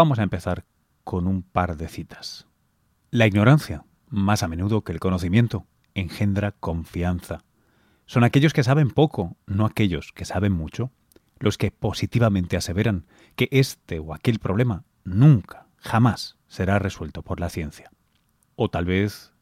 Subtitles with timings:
[0.00, 0.64] vamos a empezar
[1.04, 2.46] con un par de citas.
[3.10, 7.44] La ignorancia, más a menudo que el conocimiento, engendra confianza.
[8.06, 10.90] Son aquellos que saben poco, no aquellos que saben mucho,
[11.38, 13.04] los que positivamente aseveran
[13.36, 17.90] que este o aquel problema nunca, jamás será resuelto por la ciencia.
[18.56, 19.34] O tal vez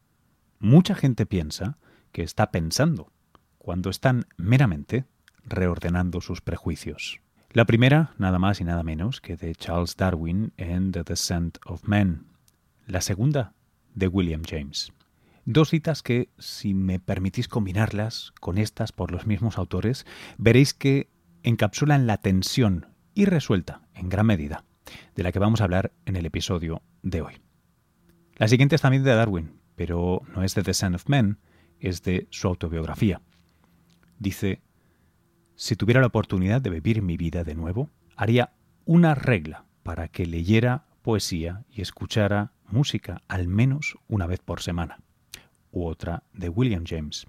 [0.59, 1.77] mucha gente piensa
[2.11, 3.13] que está pensando,
[3.59, 5.05] cuando están meramente
[5.45, 7.21] reordenando sus prejuicios.
[7.51, 11.83] La primera, nada más y nada menos que de Charles Darwin en The Descent of
[11.83, 12.27] Man.
[12.85, 13.55] La segunda,
[13.95, 14.93] de William James.
[15.45, 20.05] Dos citas que, si me permitís combinarlas con estas por los mismos autores,
[20.37, 21.09] veréis que
[21.41, 22.85] encapsulan la tensión
[23.15, 24.63] irresuelta, en gran medida,
[25.15, 27.33] de la que vamos a hablar en el episodio de hoy.
[28.35, 31.39] La siguiente es también de Darwin, pero no es de The Son of Men,
[31.79, 33.23] es de su autobiografía.
[34.19, 34.61] Dice,
[35.59, 38.53] si tuviera la oportunidad de vivir mi vida de nuevo, haría
[38.85, 44.99] una regla para que leyera poesía y escuchara música al menos una vez por semana.
[45.73, 47.27] U otra de William James.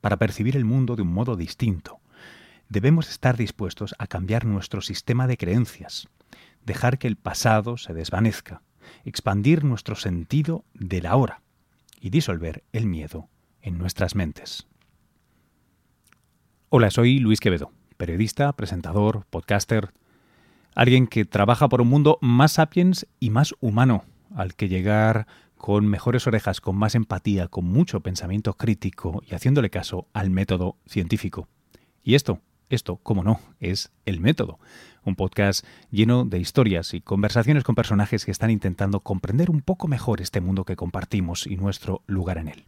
[0.00, 1.98] Para percibir el mundo de un modo distinto,
[2.68, 6.06] debemos estar dispuestos a cambiar nuestro sistema de creencias,
[6.64, 8.62] dejar que el pasado se desvanezca,
[9.04, 11.42] expandir nuestro sentido de la hora
[12.00, 13.28] y disolver el miedo
[13.62, 14.68] en nuestras mentes.
[16.70, 19.94] Hola, soy Luis Quevedo, periodista, presentador, podcaster,
[20.74, 25.86] alguien que trabaja por un mundo más sapiens y más humano, al que llegar con
[25.86, 31.48] mejores orejas, con más empatía, con mucho pensamiento crítico y haciéndole caso al método científico.
[32.02, 34.58] Y esto, esto, como no, es El Método,
[35.04, 39.88] un podcast lleno de historias y conversaciones con personajes que están intentando comprender un poco
[39.88, 42.66] mejor este mundo que compartimos y nuestro lugar en él.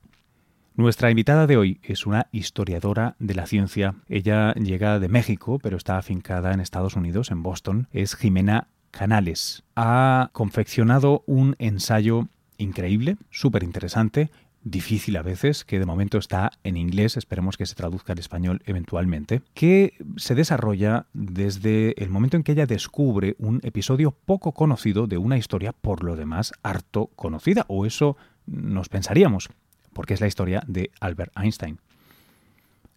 [0.81, 3.97] Nuestra invitada de hoy es una historiadora de la ciencia.
[4.09, 7.87] Ella llega de México, pero está afincada en Estados Unidos, en Boston.
[7.93, 9.63] Es Jimena Canales.
[9.77, 14.31] Ha confeccionado un ensayo increíble, súper interesante,
[14.65, 18.63] difícil a veces, que de momento está en inglés, esperemos que se traduzca al español
[18.65, 25.07] eventualmente, que se desarrolla desde el momento en que ella descubre un episodio poco conocido
[25.07, 29.51] de una historia por lo demás harto conocida, o eso nos pensaríamos,
[29.93, 31.79] porque es la historia de Albert Einstein.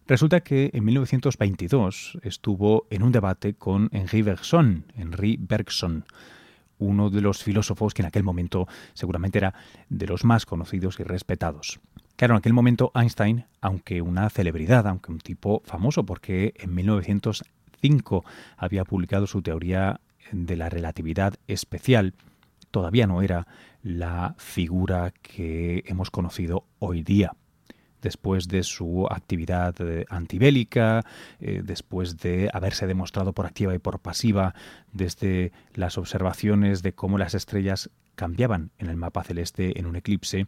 [0.06, 6.04] Resulta que en 1922 estuvo en un debate con Henri Bergson, Henri Bergson,
[6.78, 9.54] uno de los filósofos que en aquel momento seguramente era
[9.88, 11.80] de los más conocidos y respetados.
[12.16, 18.24] Claro, en aquel momento Einstein, aunque una celebridad, aunque un tipo famoso, porque en 1905
[18.56, 20.00] había publicado su teoría
[20.30, 22.14] de la relatividad especial,
[22.70, 23.46] todavía no era
[23.84, 27.36] la figura que hemos conocido hoy día.
[28.00, 31.04] Después de su actividad eh, antibélica,
[31.38, 34.54] eh, después de haberse demostrado por activa y por pasiva
[34.92, 40.46] desde las observaciones de cómo las estrellas cambiaban en el mapa celeste en un eclipse,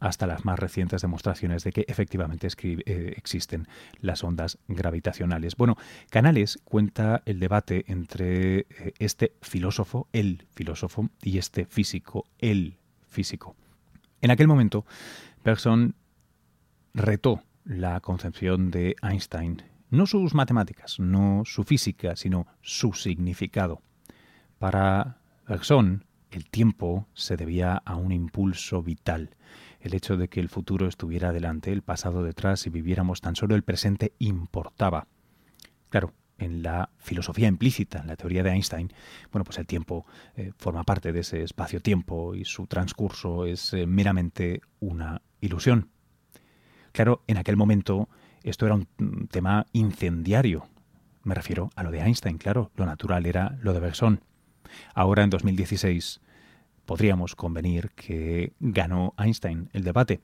[0.00, 3.68] hasta las más recientes demostraciones de que efectivamente eh, existen
[4.00, 5.56] las ondas gravitacionales.
[5.56, 5.76] Bueno,
[6.10, 8.66] Canales cuenta el debate entre
[8.98, 12.76] este filósofo, el filósofo, y este físico, el
[13.08, 13.54] físico.
[14.22, 14.84] En aquel momento,
[15.44, 15.94] Bergson
[16.94, 23.82] retó la concepción de Einstein, no sus matemáticas, no su física, sino su significado.
[24.58, 25.18] Para
[25.48, 29.30] Bergson, el tiempo se debía a un impulso vital.
[29.80, 33.54] El hecho de que el futuro estuviera delante, el pasado detrás y viviéramos tan solo
[33.54, 35.06] el presente importaba.
[35.88, 38.92] Claro, en la filosofía implícita, en la teoría de Einstein,
[39.30, 43.86] bueno, pues el tiempo eh, forma parte de ese espacio-tiempo y su transcurso es eh,
[43.86, 45.90] meramente una ilusión.
[46.92, 48.08] Claro, en aquel momento
[48.42, 50.66] esto era un tema incendiario.
[51.22, 54.20] Me refiero a lo de Einstein, claro, lo natural era lo de Bergson.
[54.94, 56.20] Ahora, en 2016,
[56.90, 60.18] podríamos convenir que ganó Einstein el debate.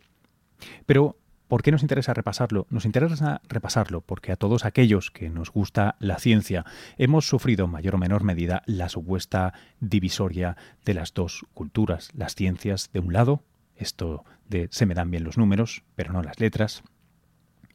[0.84, 1.16] Pero,
[1.47, 2.66] ¿por qué nos interesa repasarlo?
[2.71, 6.65] Nos interesa repasarlo porque a todos aquellos que nos gusta la ciencia
[6.99, 12.34] hemos sufrido en mayor o menor medida la supuesta divisoria de las dos culturas, las
[12.34, 13.45] ciencias de un lado
[13.77, 16.83] esto de se me dan bien los números, pero no las letras,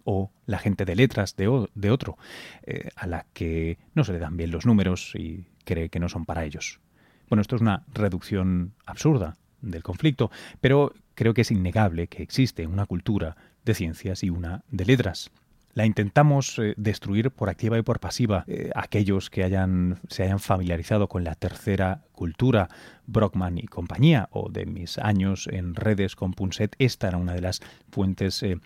[0.03, 2.17] o la gente de letras de, de otro,
[2.63, 6.09] eh, a la que no se le dan bien los números y cree que no
[6.09, 6.81] son para ellos.
[7.31, 10.29] Bueno, esto es una reducción absurda del conflicto,
[10.59, 15.31] pero creo que es innegable que existe una cultura de ciencias y una de letras
[15.73, 18.43] la intentamos eh, destruir por activa y por pasiva.
[18.47, 22.67] Eh, aquellos que hayan, se hayan familiarizado con la tercera cultura,
[23.07, 27.39] Brockman y compañía, o de mis años en redes con Punset, esta era una de
[27.39, 28.59] las fuentes eh,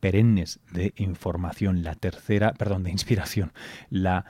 [0.00, 3.52] perennes de información, la tercera, perdón, de inspiración,
[3.90, 4.24] la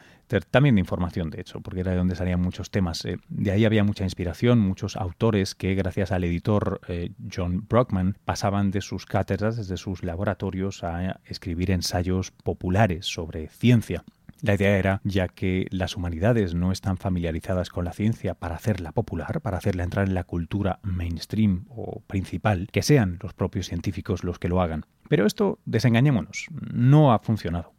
[0.50, 3.04] también de información, de hecho, porque era de donde salían muchos temas.
[3.04, 8.18] Eh, de ahí había mucha inspiración, muchos autores que, gracias al editor eh, John Brockman,
[8.24, 14.04] pasaban de sus cátedras, desde sus laboratorios, a escribir ensayos populares sobre ciencia.
[14.40, 18.92] La idea era, ya que las humanidades no están familiarizadas con la ciencia para hacerla
[18.92, 24.22] popular, para hacerla entrar en la cultura mainstream o principal, que sean los propios científicos
[24.22, 24.86] los que lo hagan.
[25.08, 27.72] Pero esto, desengañémonos, no ha funcionado.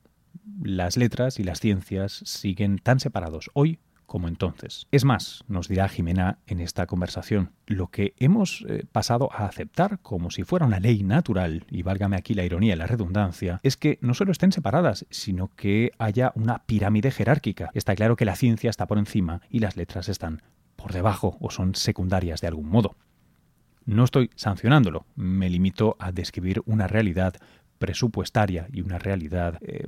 [0.62, 3.80] Las letras y las ciencias siguen tan separados hoy
[4.10, 4.88] como entonces.
[4.92, 10.00] Es más, nos dirá Jimena en esta conversación, lo que hemos eh, pasado a aceptar
[10.00, 13.78] como si fuera una ley natural, y válgame aquí la ironía y la redundancia, es
[13.78, 17.70] que no solo estén separadas, sino que haya una pirámide jerárquica.
[17.74, 20.42] Está claro que la ciencia está por encima y las letras están
[20.76, 22.96] por debajo o son secundarias de algún modo.
[23.86, 27.36] No estoy sancionándolo, me limito a describir una realidad
[27.80, 29.88] presupuestaria y una realidad eh,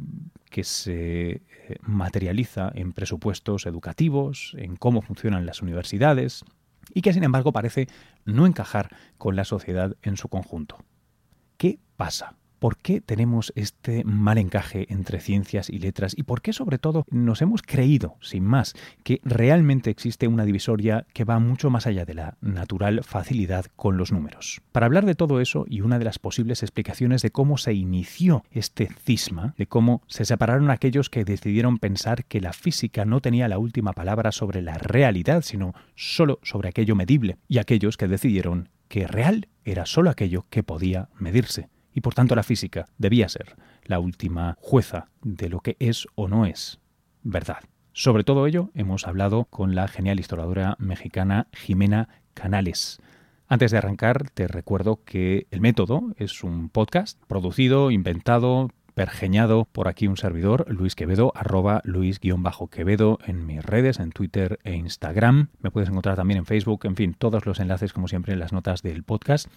[0.49, 1.41] que se eh,
[1.81, 6.43] materializa en presupuestos educativos, en cómo funcionan las universidades
[6.93, 7.87] y que sin embargo parece
[8.25, 10.77] no encajar con la sociedad en su conjunto.
[11.57, 12.35] ¿Qué pasa?
[12.61, 16.13] ¿Por qué tenemos este mal encaje entre ciencias y letras?
[16.15, 21.07] ¿Y por qué sobre todo nos hemos creído, sin más, que realmente existe una divisoria
[21.11, 24.61] que va mucho más allá de la natural facilidad con los números?
[24.73, 28.43] Para hablar de todo eso y una de las posibles explicaciones de cómo se inició
[28.51, 33.47] este cisma, de cómo se separaron aquellos que decidieron pensar que la física no tenía
[33.47, 38.69] la última palabra sobre la realidad, sino solo sobre aquello medible, y aquellos que decidieron
[38.87, 43.55] que real era solo aquello que podía medirse y por tanto la física debía ser
[43.83, 46.79] la última jueza de lo que es o no es
[47.23, 47.59] verdad.
[47.93, 53.01] Sobre todo ello hemos hablado con la genial historiadora mexicana Jimena Canales.
[53.47, 59.87] Antes de arrancar, te recuerdo que El Método es un podcast producido, inventado, pergeñado por
[59.87, 65.49] aquí un servidor, Luis Quevedo, arroba Luis-Quevedo en mis redes, en Twitter e Instagram.
[65.59, 68.53] Me puedes encontrar también en Facebook, en fin, todos los enlaces como siempre en las
[68.53, 69.49] notas del podcast.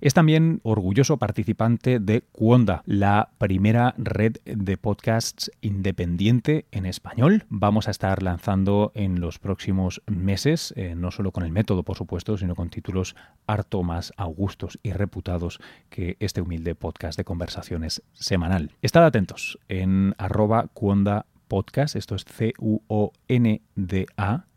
[0.00, 7.44] Es también orgulloso participante de Cuonda, la primera red de podcasts independiente en español.
[7.50, 11.98] Vamos a estar lanzando en los próximos meses, eh, no solo con el método, por
[11.98, 13.14] supuesto, sino con títulos
[13.46, 15.60] harto más augustos y reputados
[15.90, 18.70] que este humilde podcast de conversaciones semanal.
[18.80, 22.86] Estad atentos en arroba cuonda podcast, esto es C-U-O-N-D-A,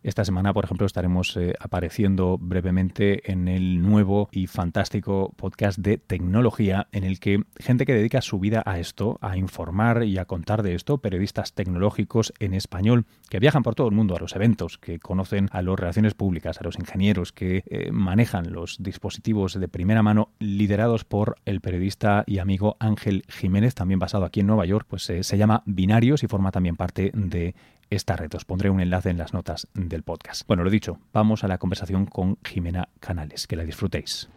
[0.04, 5.98] esta semana, por ejemplo, estaremos eh, apareciendo brevemente en el nuevo y fantástico podcast de
[5.98, 10.26] tecnología en el que gente que dedica su vida a esto, a informar y a
[10.26, 14.36] contar de esto, periodistas tecnológicos en español que viajan por todo el mundo a los
[14.36, 19.60] eventos, que conocen a las relaciones públicas, a los ingenieros que eh, manejan los dispositivos
[19.60, 24.48] de primera mano liderados por el periodista y amigo Ángel Jiménez, también basado aquí en
[24.48, 27.56] Nueva York, pues eh, se llama Binarios y forma también parte de
[27.96, 28.34] esta red.
[28.36, 30.48] Os pondré un enlace en las notas del podcast.
[30.48, 33.48] Bueno, lo dicho, vamos a la conversación con Jimena Canales.
[33.48, 34.30] Que la disfrutéis.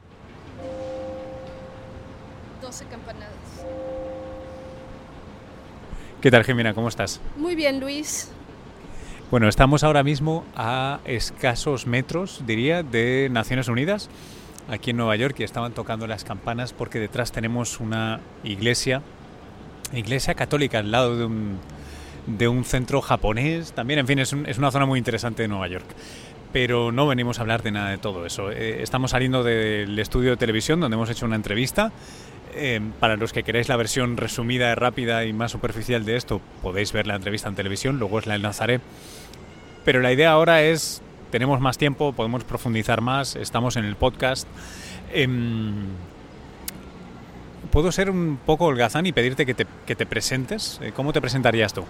[2.60, 3.30] 12 campanadas.
[6.20, 6.74] ¿Qué tal, Jimena?
[6.74, 7.20] ¿Cómo estás?
[7.36, 8.30] Muy bien, Luis.
[9.30, 14.08] Bueno, estamos ahora mismo a escasos metros, diría, de Naciones Unidas,
[14.68, 19.02] aquí en Nueva York, y estaban tocando las campanas porque detrás tenemos una iglesia,
[19.92, 21.58] iglesia católica, al lado de un,
[22.26, 23.72] de un centro japonés.
[23.72, 25.86] También, en fin, es, una zona muy interesante de Nueva York.
[26.52, 28.50] Pero no venimos a hablar de nada de todo eso.
[28.50, 31.92] Eh, estamos saliendo del estudio de televisión donde hemos hecho una entrevista.
[32.54, 36.92] Eh, para los que queráis la versión resumida, rápida y más superficial de esto, podéis
[36.92, 38.80] ver la entrevista en televisión, luego os la enlazaré.
[39.84, 44.48] Pero la idea ahora es, tenemos más tiempo, podemos profundizar más, estamos en el podcast.
[45.12, 45.86] Em,
[47.70, 50.80] ¿Puedo ser un poco holgazán y pedirte que te, que te presentes?
[50.82, 51.84] Eh, ¿Cómo te presentarías tú?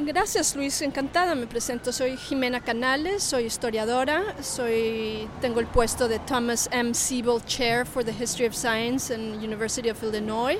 [0.00, 1.92] Gracias Luis, encantada me presento.
[1.92, 6.94] Soy Jimena Canales, soy historiadora, soy, tengo el puesto de Thomas M.
[6.94, 10.58] Siebel Chair for the History of Science en University of Illinois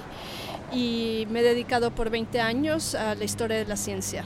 [0.70, 4.24] y me he dedicado por 20 años a la historia de la ciencia.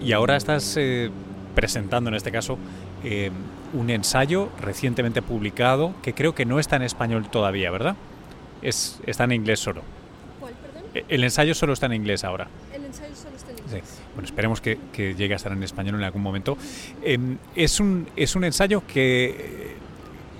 [0.00, 1.10] Y ahora estás eh,
[1.56, 2.56] presentando en este caso
[3.02, 3.32] eh,
[3.72, 7.96] un ensayo recientemente publicado que creo que no está en español todavía, ¿verdad?
[8.62, 9.82] Es, está en inglés solo.
[10.38, 10.88] ¿Cuál, perdón?
[10.94, 12.46] E, el ensayo solo está en inglés ahora.
[13.66, 14.00] Inglés.
[14.14, 16.56] Bueno, esperemos que, llegue a estar en español en algún momento.
[17.02, 19.76] Em, es, un, es un ensayo que, eh,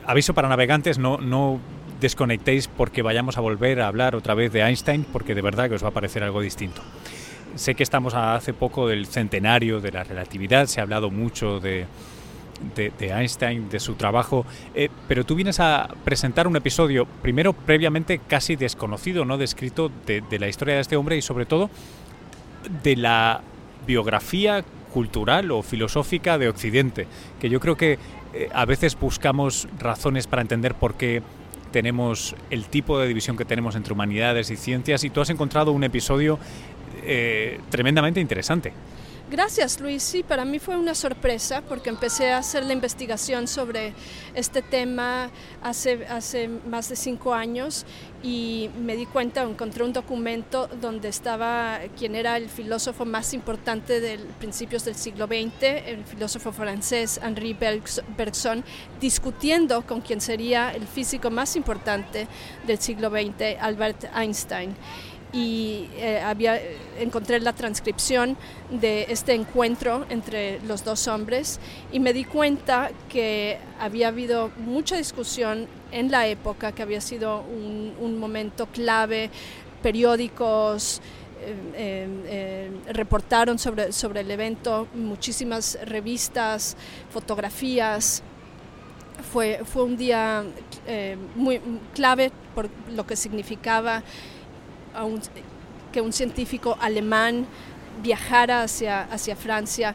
[0.07, 1.61] aviso para navegantes, no, no
[2.01, 5.77] desconectéis porque vayamos a volver a hablar otra vez de Einstein, porque de verdad que
[5.77, 6.83] os va a parecer algo distinto.
[7.55, 11.87] Sé que estamos hace poco del centenario de la relatividad, se ha hablado mucho de,
[12.75, 18.21] de, Einstein, de su trabajo, eh, pero tú vienes a presentar un episodio, primero previamente
[18.27, 21.71] casi desconocido, no descrito, de, de la historia de este hombre y sobre todo
[22.83, 23.41] de la
[23.87, 27.07] biografía cultural o filosófica de Occidente,
[27.41, 27.99] que yo creo que
[28.33, 31.23] eh, a veces buscamos razones para entender por qué
[31.73, 35.73] tenemos el tipo de división que tenemos entre humanidades y ciencias y tú has encontrado
[35.73, 36.39] un episodio
[37.03, 38.73] eh, tremendamente interesante.
[39.35, 43.93] Gracias Luis, sí, para mí fue una sorpresa porque empecé a hacer la investigación sobre
[44.37, 45.29] este tema
[45.61, 47.85] hace, hace más de cinco años
[48.23, 53.99] y me di cuenta, encontré un documento donde estaba quien era el filósofo más importante
[54.01, 58.63] de principios del siglo XX, el filósofo francés Henri Bergson,
[59.01, 62.29] discutiendo con quien sería el físico más importante
[62.69, 64.77] del siglo XX, Albert Einstein
[65.35, 66.61] y eh, había,
[66.99, 68.37] encontré la transcripción
[68.71, 71.59] de este encuentro entre los dos hombres
[71.93, 77.41] y me di cuenta que había habido mucha discusión en la época, que había sido
[77.41, 79.29] un, momento clave,
[79.83, 81.01] periódicos,
[81.43, 86.77] eh, eh, reportaron sobre, sobre el evento, muchísimas revistas,
[87.11, 88.23] fotografías.
[89.33, 90.45] Fue, fue un día
[91.35, 91.61] muy
[91.93, 94.03] clave por lo que significaba
[95.93, 97.47] que un científico alemán
[98.03, 99.95] viajara hacia, hacia Francia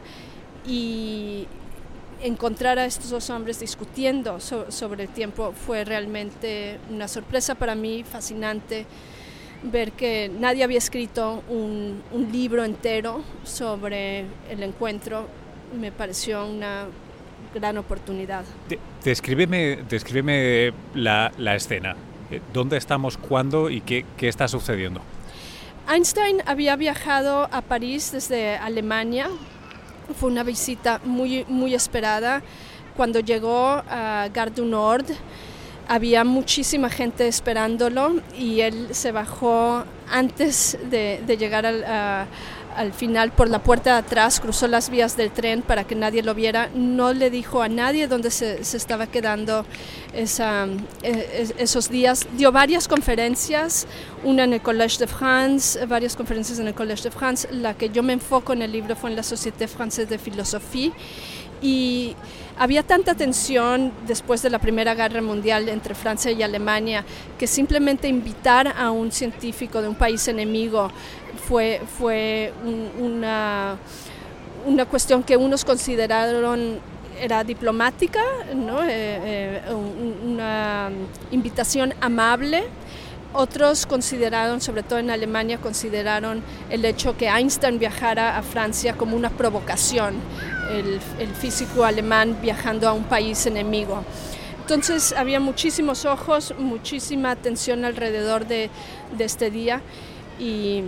[0.66, 1.46] y
[2.22, 8.04] encontrar a estos dos hombres discutiendo sobre el tiempo fue realmente una sorpresa para mí,
[8.04, 8.86] fascinante
[9.62, 12.02] ver que nadie había escrito un,
[12.32, 15.26] libro entero sobre el encuentro,
[15.78, 16.86] me pareció una
[17.54, 18.44] gran oportunidad.
[19.04, 21.96] descríbeme, descríbeme la, la escena.
[22.30, 25.00] Eh, ¿Dónde estamos, cuándo y qué, qué está sucediendo?
[25.88, 29.28] Einstein había viajado a París desde Alemania.
[30.18, 32.42] Fue una visita muy, muy esperada.
[32.96, 35.06] Cuando llegó a Gare du Nord,
[35.88, 42.26] había muchísima gente esperándolo y él se bajó antes de, de llegar al, a,
[42.76, 46.22] al final por la puerta de atrás, cruzó las vías del tren para que nadie
[46.22, 49.64] lo viera, no le dijo a nadie dónde se, estaba quedando
[50.14, 50.66] esa,
[51.02, 52.26] e, esos días.
[52.36, 53.86] Dio varias conferencias,
[54.24, 57.48] una en el Collège de France, varias conferencias en el Collège de France.
[57.52, 60.92] La que yo me enfoco en el libro fue en la Société Française de Philosophie
[61.62, 62.14] y
[62.58, 67.04] había tanta tensión después de la Primera Guerra Mundial entre Francia y Alemania
[67.38, 70.90] que simplemente invitar a un científico de un país enemigo
[71.48, 72.52] fue, fue
[72.98, 73.76] una,
[74.66, 76.80] una cuestión que unos consideraron
[77.20, 78.20] era diplomática,
[78.54, 78.82] ¿no?
[78.82, 80.90] Eh, eh, una
[81.30, 82.64] invitación amable.
[83.32, 89.16] Otros consideraron, sobre todo en Alemania, consideraron el hecho que Einstein viajara a Francia como
[89.16, 90.14] una provocación,
[90.70, 94.04] el, el físico alemán viajando a un país enemigo.
[94.62, 98.70] Entonces había muchísimos ojos, muchísima atención alrededor de,
[99.16, 99.80] de este día
[100.38, 100.84] y,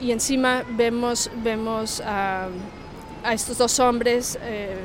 [0.00, 2.48] y encima vemos, vemos a,
[3.32, 4.76] estos dos hombres, eh,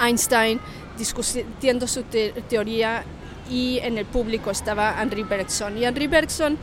[0.00, 0.60] Einstein
[0.96, 2.04] discutiendo su
[2.48, 3.04] teoría
[3.50, 5.76] y en el público estaba Henri Bergson.
[5.76, 6.56] Y Henri Bergson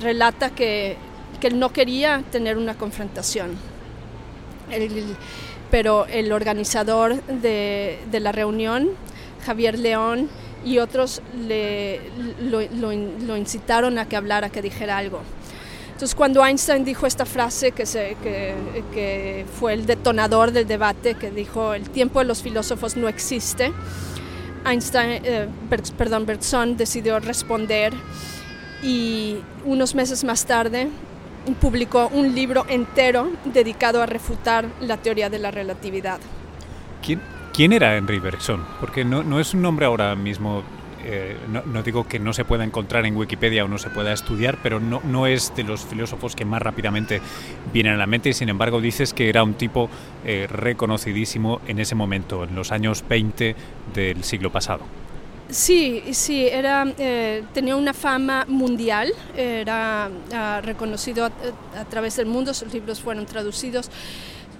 [0.00, 0.96] relata que,
[1.40, 3.56] que él no quería tener una confrontación,
[5.70, 8.90] pero el organizador de, de, la reunión,
[9.44, 10.28] Javier León,
[10.64, 12.00] y otros le,
[12.40, 15.20] lo, lo incitaron a que hablara, que dijera algo.
[15.96, 21.30] Entonces cuando Einstein dijo esta frase que, se, que, fue el detonador del debate, que
[21.30, 23.72] dijo el tiempo de los filósofos no existe,
[24.66, 25.48] Einstein, eh,
[25.96, 27.94] perdón, Bergson decidió responder
[28.82, 30.88] y unos meses más tarde
[31.54, 36.18] publicó un libro entero dedicado a refutar la teoría de la relatividad.
[37.52, 38.62] ¿Quién, era Henry Bergson?
[38.80, 40.62] Porque no, no es un nombre ahora mismo
[41.08, 44.58] eh, no, digo que no se pueda encontrar en Wikipedia o no se pueda estudiar,
[44.60, 47.20] pero no, no es de los filósofos que más rápidamente
[47.72, 49.88] vienen a la mente y sin embargo dices que era un tipo
[50.24, 53.54] eh, reconocidísimo en ese momento, en los años 20
[53.94, 54.80] del siglo pasado.
[55.48, 62.52] Sí, sí, era, eh, tenía una fama mundial, era ah, reconocido a, través del mundo,
[62.52, 63.90] sus libros fueron traducidos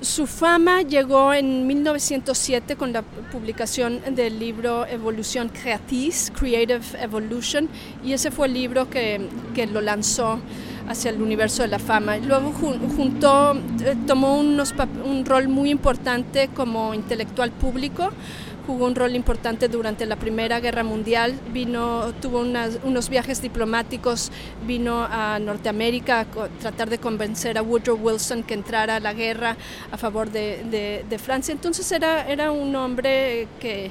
[0.00, 7.68] su fama llegó en 1907 con la publicación del libro Evolución Creatis, Creative Evolution,
[8.04, 10.38] y ese fue el libro que, que lo lanzó
[10.88, 12.18] hacia el universo de la fama.
[12.18, 14.74] Luego junto, eh, tomó unos,
[15.04, 18.10] un rol muy importante como intelectual público
[18.66, 24.32] jugó un rol importante durante la Primera Guerra Mundial, vino, tuvo unos viajes diplomáticos,
[24.66, 26.26] vino a Norteamérica a
[26.60, 29.56] tratar de convencer a Woodrow Wilson que entrara a la guerra
[29.90, 31.52] a favor de, Francia.
[31.52, 33.90] Entonces era, era un hombre que,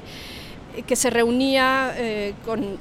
[0.86, 2.78] que se reunía eh, con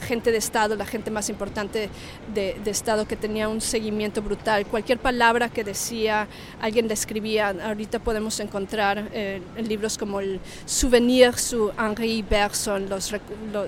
[0.00, 1.88] gente de Estado, la gente más importante
[2.34, 4.66] de, Estado que tenía un seguimiento brutal.
[4.66, 6.28] Cualquier palabra que decía,
[6.60, 7.54] alguien la escribía.
[7.64, 13.12] Ahorita podemos encontrar eh, en libros como el Souvenir su Henri Bergson, los,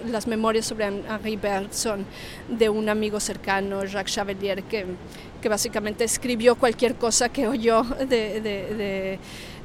[0.07, 2.07] las memorias sobre Henri Bergson
[2.49, 4.87] de un amigo cercano, Jacques Chavelier, que,
[5.41, 9.19] que básicamente escribió cualquier cosa que oyó de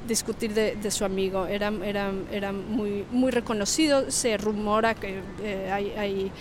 [0.07, 1.45] discutir de, su amigo.
[1.45, 6.31] Era, era, era muy, muy reconocido, se rumora que eh, hay, hay,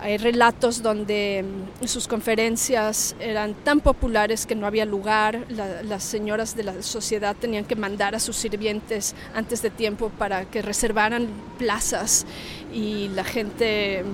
[0.00, 1.44] hay, relatos donde
[1.82, 7.36] mm, sus conferencias eran tan populares que no había lugar, las señoras de la sociedad
[7.36, 11.28] tenían que mandar a sus sirvientes antes de tiempo para que reservaran
[11.58, 12.26] plazas
[12.72, 14.04] y la gente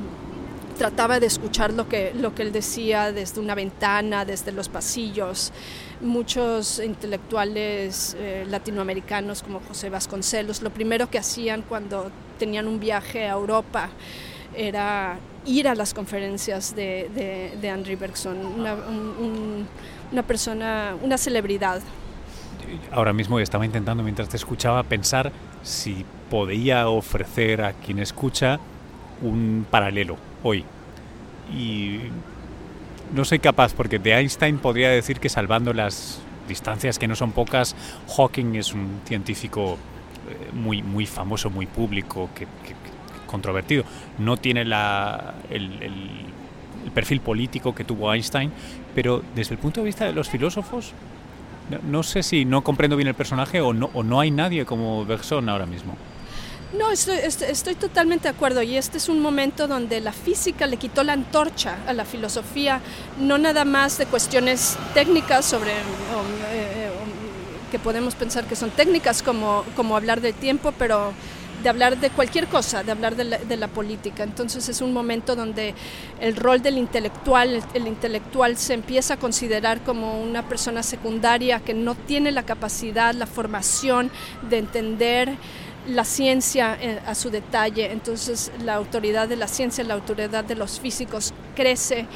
[0.74, 5.52] trataba de escuchar lo que, lo que él decía desde una ventana, desde los pasillos.
[6.00, 13.26] Muchos intelectuales eh, latinoamericanos como José Vasconcelos, lo primero que hacían cuando tenían un viaje
[13.26, 13.88] a Europa
[14.56, 18.74] era ir a las conferencias de, de, de Bergson, una,
[20.12, 21.80] una persona, una celebridad.
[22.90, 28.58] Ahora mismo estaba intentando, mientras te escuchaba, pensar si podía ofrecer a quien escucha
[29.22, 30.64] un paralelo hoy.
[31.52, 32.00] Y
[33.14, 37.32] no soy capaz, porque de Einstein podría decir que salvando las distancias que no son
[37.32, 37.74] pocas,
[38.16, 39.78] Hawking es un científico
[40.28, 42.46] eh, muy, muy famoso, muy público, que,
[43.26, 43.84] controvertido.
[44.18, 45.70] No tiene la, el,
[46.94, 48.52] perfil político que tuvo Einstein,
[48.94, 50.92] pero desde el punto de vista de los filósofos,
[51.82, 55.04] no, sé si no comprendo bien el personaje o no, o no hay nadie como
[55.04, 55.96] Bergson ahora mismo.
[56.78, 60.76] No, estoy, estoy, totalmente de acuerdo y este es un momento donde la física le
[60.76, 62.80] quitó la antorcha a la filosofía,
[63.18, 65.76] no nada más de cuestiones técnicas sobre eh,
[66.52, 66.90] eh,
[67.70, 71.12] que podemos pensar que son técnicas como, como hablar del tiempo, pero
[71.62, 74.22] de hablar de cualquier cosa, de hablar de la, de la, política.
[74.22, 75.74] Entonces es un momento donde
[76.20, 81.72] el rol del intelectual, el, intelectual se empieza a considerar como una persona secundaria que
[81.72, 84.10] no tiene la capacidad, la formación
[84.50, 85.36] de entender
[85.88, 90.54] la ciencia eh, a su detalle, entonces la autoridad de la ciencia, la autoridad de
[90.54, 92.06] los físicos crece.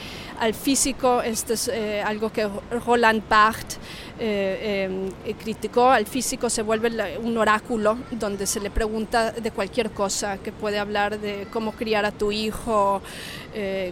[0.41, 2.49] Al físico, esto es eh, algo que
[2.87, 3.79] Roland Barthes
[4.21, 10.39] eh, criticó, al físico se vuelve un oráculo donde se le pregunta de cualquier cosa,
[10.39, 13.03] que puede hablar de cómo criar a tu hijo,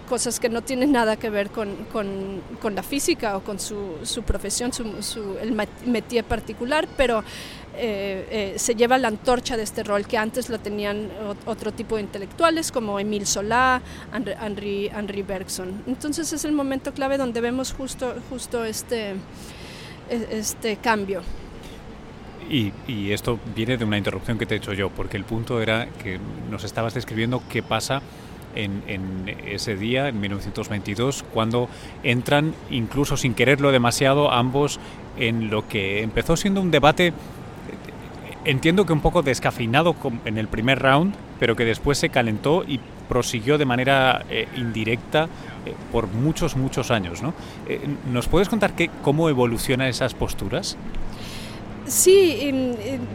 [0.09, 4.23] cosas que no tienen nada que ver con, con, la física o con su, su
[4.23, 5.53] profesión, su, su, el
[5.85, 7.25] métier particular, pero
[7.79, 11.09] eh, eh, se lleva la antorcha de este rol que antes lo tenían
[11.45, 15.83] otro tipo de intelectuales como Emile Solá, Henri, Bergson.
[15.87, 19.11] Entonces es el momento clave donde vemos justo, justo este,
[20.09, 21.23] e, este cambio.
[22.49, 22.73] Y,
[23.11, 26.21] esto viene de una interrupción que te he hecho yo, porque el punto era que
[26.51, 28.03] nos estabas describiendo qué pasa
[28.55, 31.69] en, ese día, en 1922, cuando
[32.03, 34.81] entran, incluso sin quererlo demasiado, ambos
[35.19, 37.13] en lo que empezó siendo un debate
[38.47, 42.81] entiendo que un poco descafeinado en el primer round, pero que después se calentó y
[43.09, 45.25] prosiguió de manera eh, indirecta
[45.65, 47.23] eh, por muchos, muchos años.
[47.23, 47.35] ¿no?
[47.69, 47.81] Eh,
[48.11, 50.77] ¿Nos puedes contar qué, cómo evolucionan esas posturas?
[51.87, 52.53] Sí,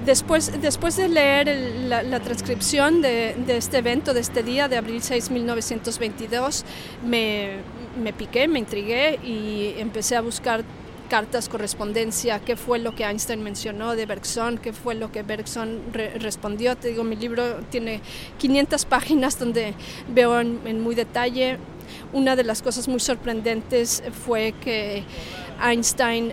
[0.06, 5.02] después, después de leer la, transcripción de, de, este evento, de este día de abril
[5.02, 6.63] 6, 1922,
[7.06, 7.58] me,
[8.02, 10.63] me piqué, me intrigué y empecé a buscar
[11.12, 15.82] cartas, correspondencia, qué fue lo que Einstein mencionó de Bergson, qué fue lo que Bergson
[15.91, 16.78] respondió.
[16.78, 18.00] Te digo, mi libro tiene
[18.38, 19.74] 500 páginas donde
[20.08, 21.58] veo en, muy detalle.
[22.13, 25.04] Una de las cosas muy sorprendentes fue que
[25.62, 26.32] Einstein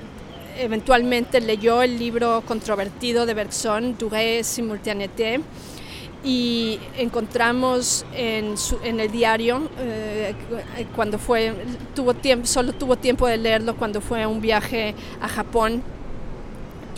[0.57, 5.41] eventualmente leyó el libro controvertido de Bergson, Durée Simultanéité,
[6.25, 10.35] y encontramos en, en el diario eh,
[10.97, 11.55] cuando fue
[11.95, 15.83] tuvo tiempo solo tuvo tiempo de leerlo cuando fue a un viaje a Japón.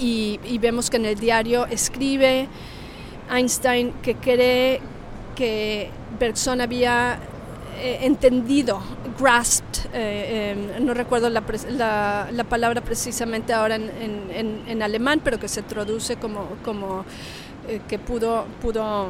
[0.03, 2.49] Y, vemos que en el diario escribe
[3.31, 4.81] Einstein que cree
[5.37, 7.19] que Bergson había
[7.79, 8.81] eh, entendido,
[9.19, 11.43] grasped, eh, no recuerdo la,
[12.33, 13.91] la, palabra precisamente ahora en,
[14.31, 17.05] en, en, alemán, pero que se traduce como, como
[17.69, 19.09] eh, que pudo, pudo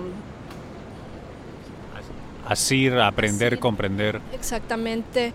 [2.46, 4.20] asir, aprender, comprender.
[4.32, 5.32] Exactamente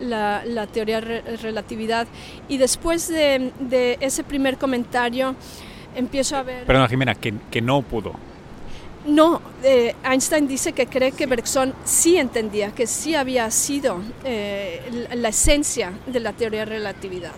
[0.00, 2.06] la, la teoría de relatividad.
[2.48, 5.34] Y después de, de, ese primer comentario,
[5.94, 6.64] empiezo a ver...
[6.64, 8.12] Perdona, Jimena, que, que no pudo.
[9.06, 15.06] No, eh, Einstein dice que cree que Bergson sí entendía, que sí había sido eh,
[15.14, 17.34] la esencia de la teoría de relatividad.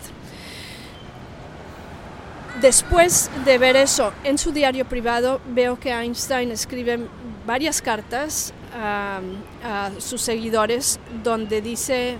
[2.60, 6.98] Después de ver eso en su diario privado, veo que Einstein escribe
[7.46, 9.20] varias cartas a,
[9.64, 12.18] a sus seguidores donde dice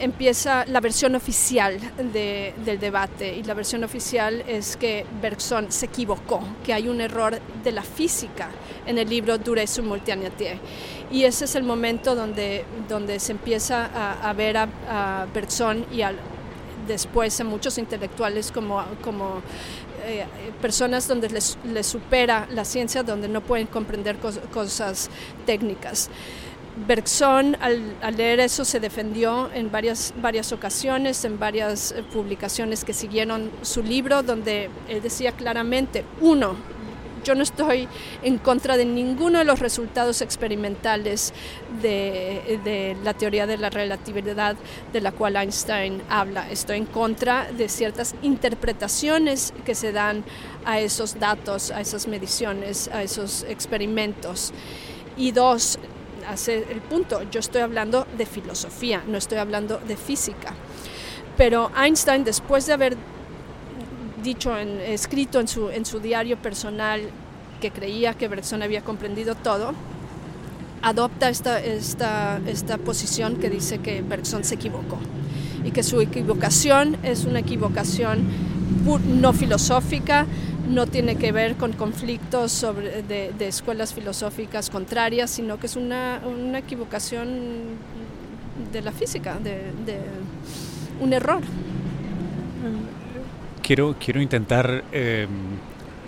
[0.00, 1.78] empieza la versión oficial
[2.12, 7.38] del debate y la versión oficial es que Bergson se equivocó, que hay un error
[7.62, 8.48] de la física
[8.86, 10.58] en el libro Dure simultaneité.
[11.10, 13.86] Y ese es el momento donde, donde se empieza
[14.22, 16.02] a, ver a, Bergson y
[16.88, 19.42] después a muchos intelectuales como, como
[20.04, 20.26] eh,
[20.60, 24.16] personas donde les, supera la ciencia, donde no pueden comprender
[24.52, 25.10] cosas
[25.46, 26.10] técnicas.
[26.86, 32.92] Bergson al, leer eso se defendió en varias, varias ocasiones, en varias eh, publicaciones que
[32.92, 36.56] siguieron su libro, donde él decía claramente, uno,
[37.22, 37.88] yo no estoy
[38.22, 41.32] en contra de ninguno de los resultados experimentales
[41.82, 44.56] de, de, la teoría de la relatividad
[44.92, 46.50] de la cual Einstein habla.
[46.50, 50.24] Estoy en contra de ciertas interpretaciones que se dan
[50.64, 54.52] a esos datos, a esas mediciones, a esos experimentos.
[55.16, 55.78] Y dos,
[56.28, 57.22] hace el punto.
[57.30, 60.54] Yo estoy hablando de filosofía, no estoy hablando de física.
[61.36, 62.96] Pero Einstein, después de haber
[64.22, 65.48] dicho, en, escrito en
[65.86, 67.00] su, diario personal
[67.60, 69.72] que creía que Bergson había comprendido todo,
[70.82, 72.38] adopta esta,
[72.84, 74.98] posición que dice que Bergson se equivocó
[75.64, 78.24] y que su equivocación es una equivocación
[79.20, 80.26] no filosófica,
[80.68, 86.20] no tiene que ver con conflictos sobre, de, escuelas filosóficas contrarias, sino que es una,
[86.56, 87.28] equivocación
[88.72, 89.72] de la física, de,
[91.00, 91.42] un error.
[93.68, 95.28] Quiero, quiero intentar em,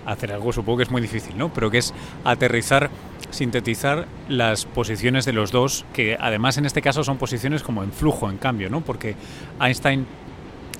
[0.06, 1.52] hacer algo, supongo que es muy difícil, ¿no?
[1.52, 1.92] Pero que es
[2.24, 2.88] aterrizar,
[3.28, 7.92] sintetizar las posiciones de los dos, que además en este caso son posiciones como en
[7.92, 8.80] flujo, en cambio, ¿no?
[8.80, 9.14] Porque
[9.60, 10.06] Einstein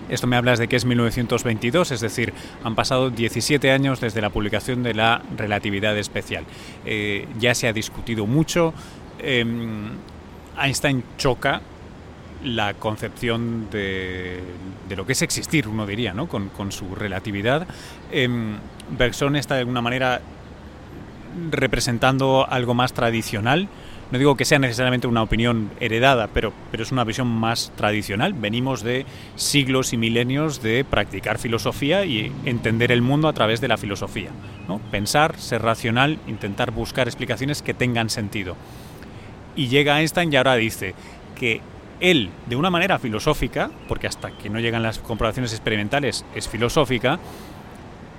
[0.09, 2.33] esto me hablas de que es 1922, es decir,
[2.65, 6.47] han pasado 17 años desde la publicación de la relatividad especial.
[6.87, 8.73] Eh, ya se ha discutido mucho.
[9.19, 9.91] Em,
[10.59, 11.61] Einstein choca
[12.45, 14.41] la concepción de,
[14.97, 16.29] lo que es existir, uno diría, ¿no?
[16.29, 17.67] con, su relatividad.
[18.11, 18.29] Eh,
[18.97, 20.21] Bergson está de alguna manera
[21.51, 23.69] representando algo más tradicional
[24.11, 28.33] no digo que sea necesariamente una opinión heredada, pero, pero es una visión más tradicional.
[28.33, 33.69] Venimos de siglos y milenios de practicar filosofía y entender el mundo a través de
[33.69, 34.31] la filosofía.
[34.67, 34.81] ¿no?
[34.91, 38.57] Pensar, ser racional, intentar buscar explicaciones que tengan sentido.
[39.55, 40.95] Y llega Einstein y ahora dice
[41.37, 41.61] que
[42.01, 47.19] él, de una manera filosófica, porque hasta que no llegan las comprobaciones experimentales es filosófica,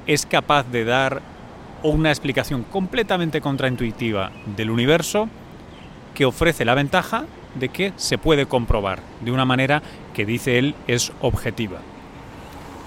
[0.08, 1.22] es capaz de dar
[1.84, 5.30] una explicación completamente contraintuitiva del universo
[6.14, 9.82] que ofrece la ventaja de que se puede comprobar de una manera
[10.14, 11.80] que dice él es objetiva.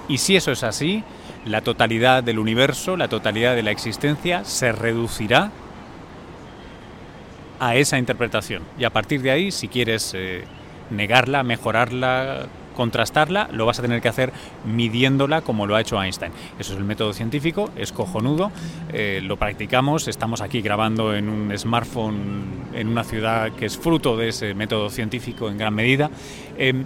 [0.08, 1.02] Y si eso es así,
[1.44, 5.50] la totalidad del universo, la totalidad de la existencia se reducirá
[7.60, 8.62] a esa interpretación.
[8.78, 10.44] Y a partir de ahí, si quieres eh,
[10.90, 14.32] negarla, mejorarla, contrastarla, lo vas a tener que hacer
[14.64, 16.32] midiéndola como lo ha hecho Einstein.
[16.58, 18.50] Eso es el método científico, es cojonudo,
[18.92, 24.16] eh, lo practicamos, estamos aquí grabando en un smartphone en una ciudad que es fruto
[24.16, 26.10] de ese método científico en gran medida.
[26.58, 26.84] Em,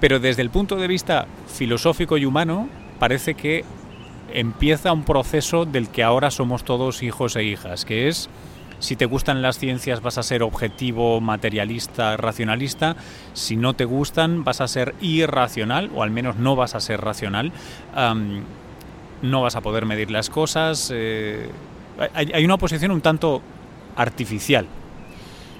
[0.00, 3.64] pero desde el punto de vista filosófico y humano, parece que
[4.32, 8.28] empieza un proceso del que ahora somos todos hijos e hijas, que es
[8.82, 12.96] si te gustan las ciencias vas a ser objetivo, materialista, racionalista.
[13.32, 17.00] Si no te gustan vas a ser irracional, o al menos no vas a ser
[17.00, 17.52] racional.
[19.22, 20.90] no vas a poder medir las cosas.
[20.92, 21.48] Eh,
[22.12, 23.40] hay una oposición un tanto
[23.94, 24.66] artificial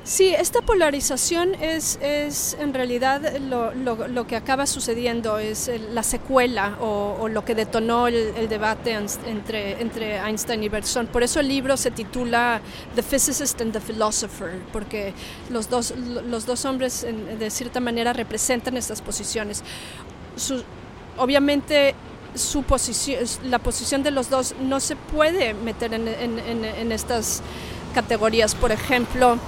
[0.04, 6.76] Sí, esta polarización es, es en realidad lo, lo, que acaba sucediendo, es la secuela
[6.80, 11.06] o, lo que detonó el, debate entre, entre Einstein y Bergson.
[11.06, 12.60] Por eso el libro se titula
[12.96, 15.14] The Physicist and the Philosopher, porque
[15.50, 17.06] los dos, los dos hombres
[17.38, 19.62] de cierta manera representan estas posiciones.
[21.16, 21.94] obviamente
[22.34, 27.40] su posición, la posición de los dos no se puede meter en, en, en estas
[27.94, 28.54] categorías.
[28.54, 29.38] Por ejemplo,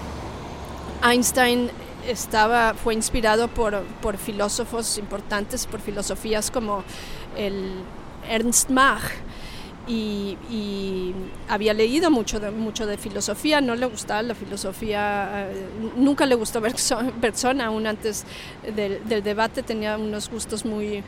[1.04, 1.70] Einstein
[2.08, 6.82] estaba, fue inspirado por, por filósofos importantes, por filosofías como
[7.36, 7.74] el
[8.28, 9.02] Ernst Mach.
[9.86, 11.12] Y,
[11.46, 16.34] había leído mucho de, mucho de filosofía, no le gustaba la filosofía, eh, nunca le
[16.36, 18.24] gustó Bergson, aún antes
[18.74, 21.04] del, debate tenía unos gustos muy,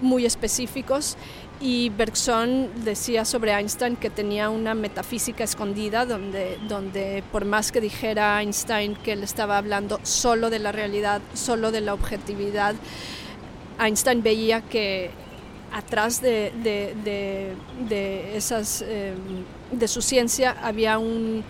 [0.00, 1.16] muy específicos
[1.62, 7.80] y Bergson decía sobre Einstein que tenía una metafísica escondida donde, donde por más que
[7.80, 12.74] dijera Einstein que él estaba hablando solo de la realidad, solo de la objetividad,
[13.78, 15.10] Einstein veía que
[15.72, 21.44] atrás de, de, esas, em, de su ciencia había un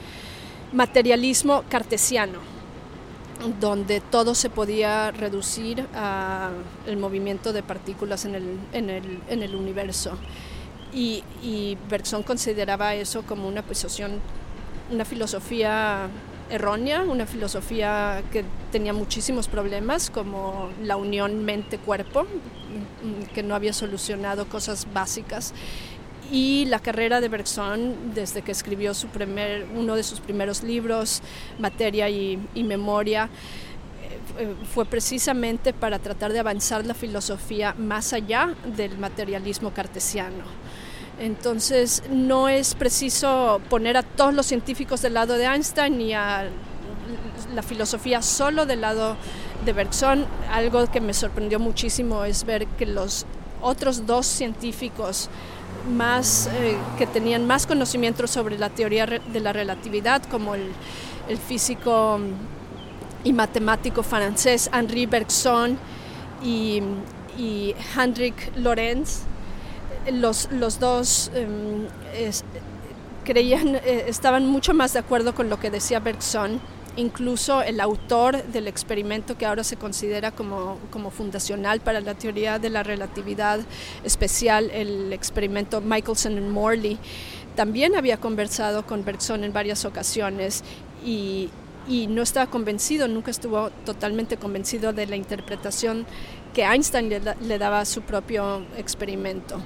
[0.74, 2.38] materialismo cartesiano,
[3.60, 9.54] donde todo se podía reducir al movimiento de partículas en el, en el, en el
[9.54, 10.16] universo.
[10.92, 14.20] Y, y, Bergson consideraba eso como una posición,
[14.90, 16.08] una filosofía
[16.50, 22.26] errónea, una filosofía que tenía muchísimos problemas, como la unión mente-cuerpo,
[23.34, 25.54] que no había solucionado cosas básicas.
[26.32, 31.20] Y la carrera de Bergson, desde que escribió su primer, uno de sus primeros libros,
[31.58, 33.28] Materia y, Memoria,
[34.38, 40.44] eh, fue precisamente para tratar de avanzar la filosofía más allá del materialismo cartesiano.
[41.20, 46.48] Entonces no es preciso poner a todos los científicos del lado de Einstein ni a
[47.54, 49.18] la filosofía solo del lado
[49.66, 50.24] de Bergson.
[50.50, 53.26] Algo que me sorprendió muchísimo es ver que los
[53.60, 55.28] otros dos científicos
[55.88, 60.72] más, eh, que tenían más conocimiento sobre la teoría de la relatividad, como el,
[61.48, 62.18] físico
[63.24, 65.78] y matemático francés Henri Bergson
[66.42, 66.82] y,
[67.38, 69.20] y Hendrik Lorentz,
[70.10, 71.86] los, los dos em,
[73.24, 76.60] creían, eh, estaban mucho más de acuerdo con lo que decía Bergson.
[76.96, 82.58] Incluso el autor del experimento que ahora se considera como, como fundacional para la teoría
[82.58, 83.60] de la relatividad
[84.04, 86.98] especial, el experimento Michelson y Morley,
[87.56, 90.64] también había conversado con Bergson en varias ocasiones
[91.04, 91.50] y,
[91.88, 96.06] y no estaba convencido, nunca estuvo totalmente convencido de la interpretación
[96.54, 99.60] que Einstein le, daba a su propio experimento.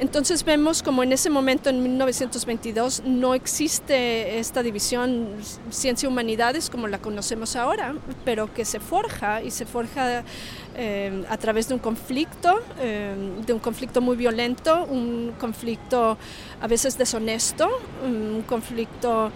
[0.00, 5.30] Entonces vemos como en ese momento, en 1922, no existe esta división
[5.70, 10.22] ciencia-humanidades como la conocemos ahora, pero que se forja y se forja
[10.76, 13.12] eh, a través de un conflicto, eh,
[13.44, 16.16] de un conflicto muy violento, un conflicto
[16.60, 17.68] a veces deshonesto,
[18.04, 19.32] un conflicto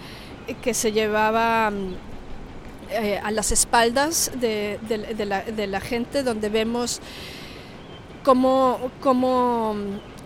[0.62, 1.72] que se llevaba
[2.90, 4.78] eh, a las espaldas de,
[5.68, 7.00] la, gente, donde vemos
[8.22, 8.90] cómo,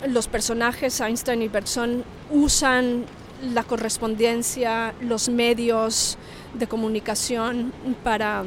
[0.09, 3.04] los personajes Einstein y Bergson usan
[3.42, 6.18] la correspondencia, los medios
[6.54, 8.44] de comunicación para,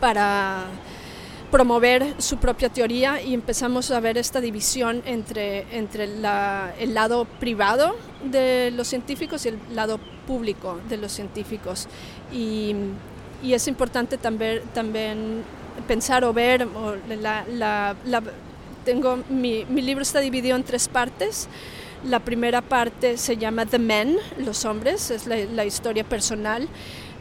[0.00, 0.66] para
[1.50, 6.22] promover su propia teoría y empezamos a ver esta división entre, entre el
[6.94, 11.88] lado privado de los científicos y el lado público de los científicos.
[12.32, 12.74] Y,
[13.44, 15.44] es importante también, también
[15.86, 16.66] pensar o ver,
[17.20, 18.24] la,
[18.86, 21.48] tengo, mi, mi libro está dividido en tres partes.
[22.04, 26.68] La primera parte se llama The Men, los hombres, es la, la historia personal.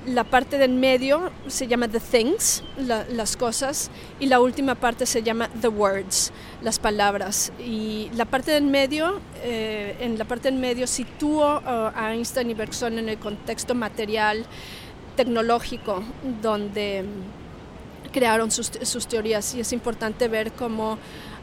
[0.05, 5.23] La parte del medio se llama The Things, las cosas, y la última parte se
[5.23, 7.51] llama The Words, las palabras.
[7.57, 12.51] Y la parte del medio, eh, en la parte del medio sitúo uh, a Einstein
[12.51, 14.45] y Bergson en el contexto material,
[15.15, 16.03] tecnológico,
[16.43, 17.03] donde
[18.11, 19.53] crearon sus, sus teorías.
[19.55, 20.97] Y es importante ver cómo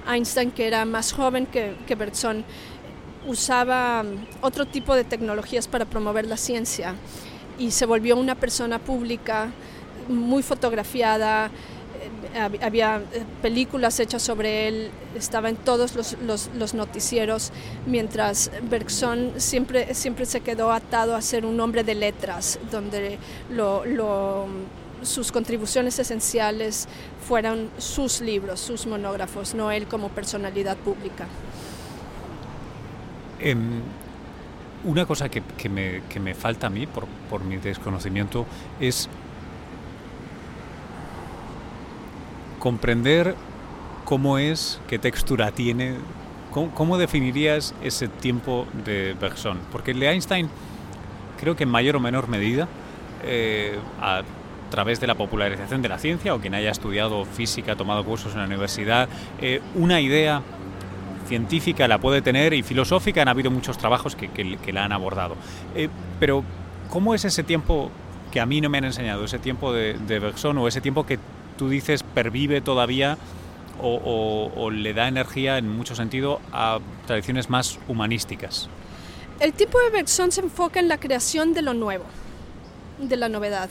[0.09, 2.44] Einstein, que era más joven que, que Bergson,
[3.27, 4.05] usaba
[4.40, 6.94] otro tipo de tecnologías para promover la ciencia
[7.59, 9.51] y se volvió una persona pública
[10.09, 11.51] muy fotografiada,
[12.35, 17.53] eh, había eh, películas hechas sobre él, estaba en todos los, noticieros,
[17.87, 23.18] mientras Bergson siempre, siempre se quedó atado a ser un hombre de letras, donde
[25.03, 26.88] sus contribuciones esenciales
[27.27, 31.27] fueran sus libros, sus monógrafos, no él como personalidad pública.
[33.41, 33.81] Em,
[34.85, 38.47] una cosa que, me, falta a mí, por, mi desconocimiento,
[38.81, 39.09] es
[42.59, 43.35] comprender
[44.05, 45.97] cómo es, qué textura tiene,
[46.53, 49.59] cómo, definirías ese tiempo de Bergson.
[49.71, 50.49] Porque el de Einstein,
[51.41, 52.69] creo que en mayor o menor medida,
[53.25, 53.79] eh,
[54.73, 58.39] través de la popularización de la ciencia, o quien haya estudiado física, tomado cursos en
[58.39, 59.09] la universidad,
[59.41, 60.43] eh, una idea
[61.29, 65.37] científica la puede tener y filosófica han habido muchos trabajos que, la han abordado.
[65.77, 66.43] Eh, pero,
[66.91, 67.91] ¿cómo es ese tiempo
[68.33, 71.19] que a mí no me han enseñado, ese tiempo de, Bergson o ese tiempo que
[71.59, 73.19] tú dices pervive todavía
[73.81, 78.69] o, le da energía en mucho sentido a tradiciones más humanísticas?
[79.39, 82.05] El tiempo de Bergson se enfoca en la creación de lo nuevo,
[82.99, 83.69] de la novedad,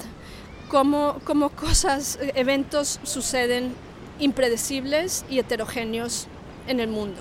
[0.72, 3.74] cómo, cómo cosas, eventos suceden
[4.20, 6.28] impredecibles y heterogéneos
[6.66, 7.20] en el mundo.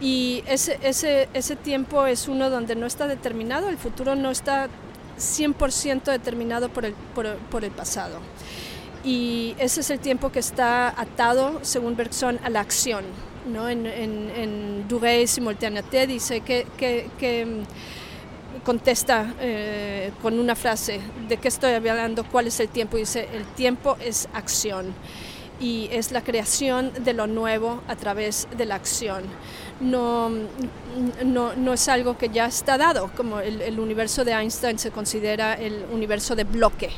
[0.00, 4.68] Y ese, ese, ese tiempo es uno donde no está determinado, el futuro no está
[5.18, 8.18] 100% determinado por el, por, el pasado.
[9.04, 13.04] Y ese es el tiempo que está atado, según Bergson, a la acción.
[13.52, 13.68] ¿no?
[13.68, 17.62] En, en, en Durée Simultanéité dice que, que, que
[18.68, 22.98] contesta eh, con una frase de qué estoy hablando, cuál es el tiempo.
[22.98, 24.92] Dice, el tiempo es acción.
[25.58, 29.22] Y es la creación de lo nuevo a través de la acción.
[29.80, 30.30] No,
[31.24, 35.86] no, es algo que ya está dado, como el, universo de Einstein se considera el
[35.90, 36.90] universo de bloque.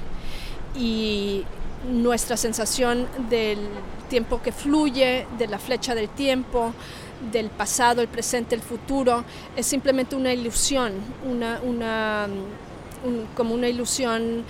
[0.77, 1.45] Y
[1.89, 3.61] nuestra sensación del
[4.09, 6.75] tiempo que fluye, de la flecha del tiempo,
[7.33, 9.25] del pasado, el presente, el futuro,
[9.57, 10.93] es simplemente una ilusión,
[11.25, 12.29] una, una,
[13.37, 14.45] como una ilusión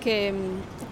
[0.00, 0.32] que,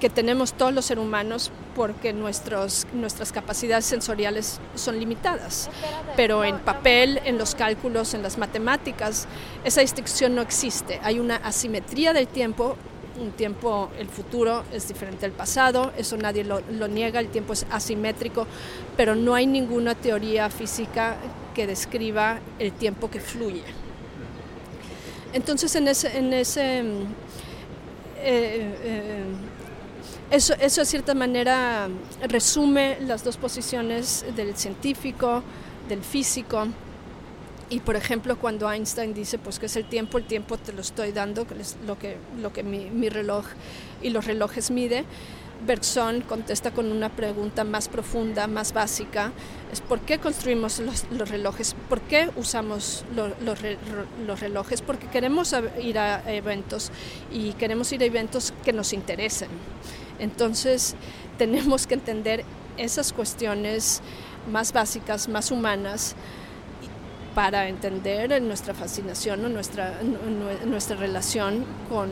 [0.00, 5.70] que, tenemos todos los seres humanos porque nuestros, nuestras capacidades sensoriales son limitadas.
[6.16, 9.28] Pero en papel, en los cálculos, en las matemáticas,
[9.64, 11.00] esa distinción no existe.
[11.02, 12.76] Hay una asimetría del tiempo.
[13.20, 17.52] Un tiempo, el futuro es diferente del pasado, eso nadie lo, lo niega, el tiempo
[17.52, 18.46] es asimétrico,
[18.96, 21.16] pero no hay ninguna teoría física
[21.54, 23.62] que describa el tiempo que fluye.
[25.32, 26.82] Entonces, en ese, en ese
[28.22, 29.24] eh, eh,
[30.30, 31.88] eso, eso de cierta manera
[32.28, 35.42] resume las dos posiciones del científico,
[35.88, 36.68] del físico.
[37.70, 40.80] Y por ejemplo, cuando Einstein dice pues que es el tiempo, el tiempo te lo
[40.80, 43.46] estoy dando, que es lo que, lo que mi, reloj
[44.02, 45.04] y los relojes mide,
[45.64, 49.30] Bergson contesta con una pregunta más profunda, más básica,
[49.70, 51.76] es ¿por qué construimos los, relojes?
[51.88, 54.82] ¿Por qué usamos los relojes?
[54.82, 56.90] Porque queremos ir a eventos
[57.30, 59.50] y queremos ir a eventos que nos interesen.
[60.18, 60.96] Entonces
[61.38, 62.44] tenemos que entender
[62.76, 64.00] esas cuestiones
[64.50, 66.16] más básicas, más humanas,
[67.34, 70.00] para entender nuestra fascinación o nuestra,
[70.66, 72.10] nuestra relación con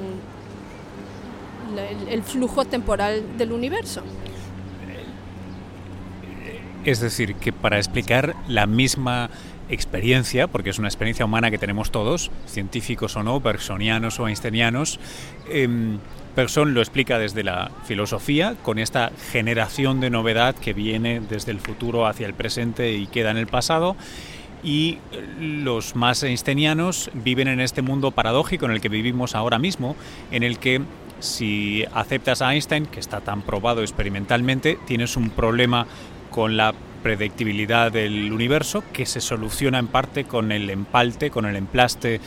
[2.10, 4.02] el, flujo temporal del universo.
[6.84, 9.30] Es decir, que para explicar la misma
[9.68, 14.98] experiencia, porque es una experiencia humana que tenemos todos, científicos o no, bergsonianos o einsteinianos,
[15.50, 15.98] eh,
[16.38, 21.58] Bergson lo explica desde la filosofía, con esta generación de novedad que viene desde el
[21.58, 23.96] futuro hacia el presente y queda en el pasado,
[24.62, 24.98] y
[25.40, 29.96] los más einsteinianos viven en este mundo paradójico en el que vivimos ahora mismo,
[30.30, 30.80] en el que
[31.20, 35.86] si aceptas a Einstein, que está tan probado experimentalmente, tienes un problema
[36.30, 41.56] con la predictibilidad del universo que se soluciona en parte con el empalte, con el
[41.56, 42.20] emplaste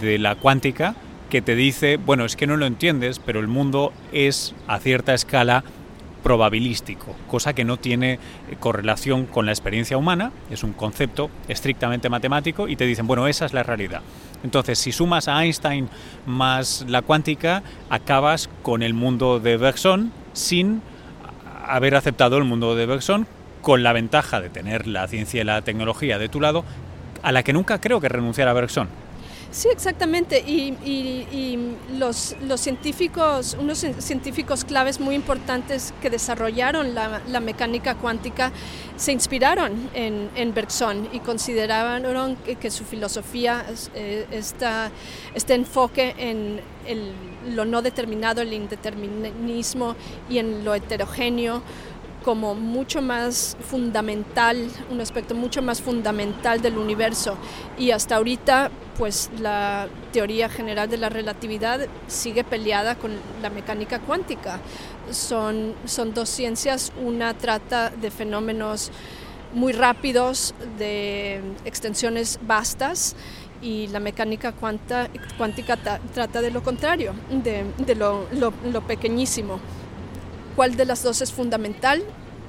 [0.00, 0.94] de la cuántica,
[1.30, 5.14] que te dice, bueno, es que no lo entiendes, pero el mundo es a cierta
[5.14, 5.64] escala
[6.26, 8.18] probabilístico, cosa que no tiene eh,
[8.58, 13.46] correlación con la experiencia humana, es un concepto estrictamente matemático y te dicen, bueno, esa
[13.46, 14.02] es la realidad.
[14.42, 15.88] Entonces, si sumas a Einstein
[16.26, 20.82] más la cuántica, acabas con el mundo de Bergson sin
[21.64, 23.28] haber aceptado el mundo de Bergson,
[23.62, 26.64] con la ventaja de tener la ciencia y la tecnología de tu lado,
[27.22, 28.88] a la que nunca creo que renunciara Bergson.
[29.56, 30.44] Sí, exactamente.
[30.46, 31.56] Y,
[31.96, 38.52] los, los, científicos, unos científicos claves muy importantes que desarrollaron la, mecánica cuántica
[38.96, 43.64] se inspiraron en, en Bergson y consideraron que, su filosofía,
[43.94, 46.60] eh, este enfoque en
[47.54, 49.96] lo no determinado, el indeterminismo
[50.28, 51.62] y en lo heterogéneo,
[52.26, 57.36] como mucho más fundamental, un aspecto mucho más fundamental del universo.
[57.78, 64.00] Y hasta ahorita, pues la teoría general de la relatividad sigue peleada con la mecánica
[64.00, 64.58] cuántica.
[65.12, 68.90] Son, son dos ciencias, una trata de fenómenos
[69.54, 73.14] muy rápidos, de extensiones vastas,
[73.62, 75.76] y la mecánica cuántica
[76.12, 79.60] trata de lo contrario, de, lo, lo pequeñísimo.
[80.56, 82.02] ¿Cuál de las dos es fundamental?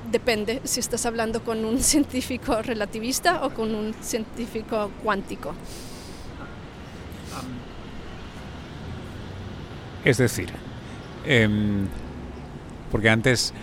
[0.10, 5.54] Depende si estás hablando con un científico relativista o con un científico cuántico.
[10.06, 10.50] Es decir,
[11.26, 11.86] em,
[12.89, 13.54] porque antes,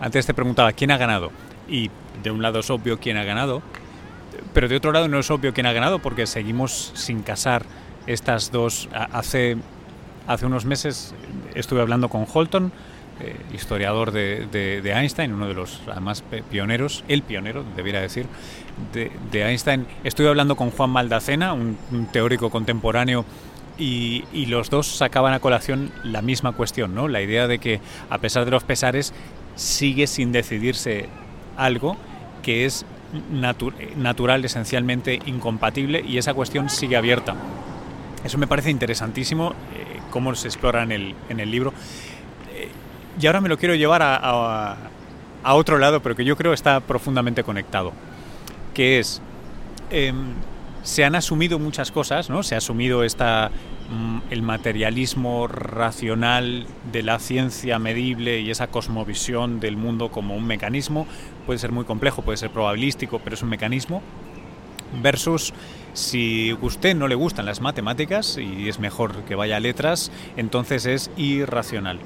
[0.00, 1.30] antes te preguntaba quién ha ganado
[1.68, 1.88] y
[2.20, 3.62] de un lado es obvio quién ha ganado,
[4.52, 7.64] pero de otro lado no es obvio quién ha ganado porque seguimos sin casar
[8.08, 8.88] estas dos.
[8.92, 9.56] Hace,
[10.26, 11.14] hace unos meses
[11.54, 12.72] estuve hablando con Holton,
[13.20, 18.26] eh, historiador de, Einstein, uno de los más pioneros, el pionero, debiera decir,
[18.92, 19.86] de, Einstein.
[20.04, 21.76] Estuve hablando con Juan Maldacena, un,
[22.12, 23.24] teórico contemporáneo
[23.76, 27.08] y, los dos sacaban a colación la misma cuestión, ¿no?
[27.08, 29.12] La idea de que, a pesar de los pesares,
[29.56, 31.08] sigue sin decidirse
[31.56, 31.96] algo
[32.44, 32.86] que es
[33.96, 37.34] natural, esencialmente incompatible, y esa cuestión sigue abierta.
[38.22, 41.72] Eso me parece interesantísimo, eh, cómo se explora en el libro.
[43.20, 44.76] Y ahora me lo quiero llevar a,
[45.42, 47.92] a, otro lado, pero que yo creo está profundamente conectado,
[48.74, 49.20] que es,
[49.90, 50.34] em,
[50.84, 52.44] se han asumido muchas cosas, ¿no?
[52.44, 53.50] Se ha asumido esta,
[53.90, 60.46] mm, el materialismo racional de la ciencia medible y esa cosmovisión del mundo como un
[60.46, 61.08] mecanismo,
[61.44, 64.00] puede ser muy complejo, puede ser probabilístico, pero es un mecanismo,
[65.02, 65.52] versus
[65.92, 70.12] si a usted no le gustan las matemáticas y es mejor que vaya a letras,
[70.36, 71.98] entonces es irracional.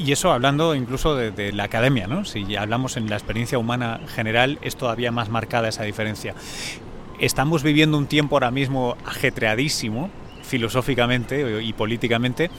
[0.00, 2.24] Y eso hablando incluso de, la academia, ¿no?
[2.24, 6.34] Si hablamos en la experiencia humana general, es todavía más marcada esa diferencia.
[7.18, 10.08] Estamos viviendo un tiempo ahora mismo ajetreadísimo,
[10.42, 12.50] filosóficamente y políticamente,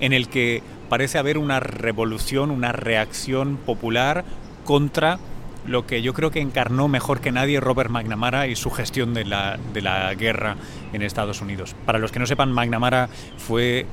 [0.00, 4.24] en el que parece haber una revolución, una reacción popular
[4.64, 5.20] contra
[5.68, 9.24] lo que yo creo que encarnó mejor que nadie Robert McNamara y su gestión de
[9.24, 10.56] la, de la guerra
[10.92, 11.76] en Estados Unidos.
[11.86, 13.86] Para los que no sepan, McNamara fue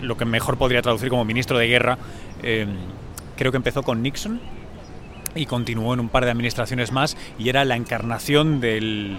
[0.00, 1.98] lo que mejor podría traducir como ministro de guerra.
[2.42, 2.76] Em,
[3.36, 4.40] creo que empezó con Nixon
[5.34, 9.18] y continuó en un par de administraciones más y era la encarnación del,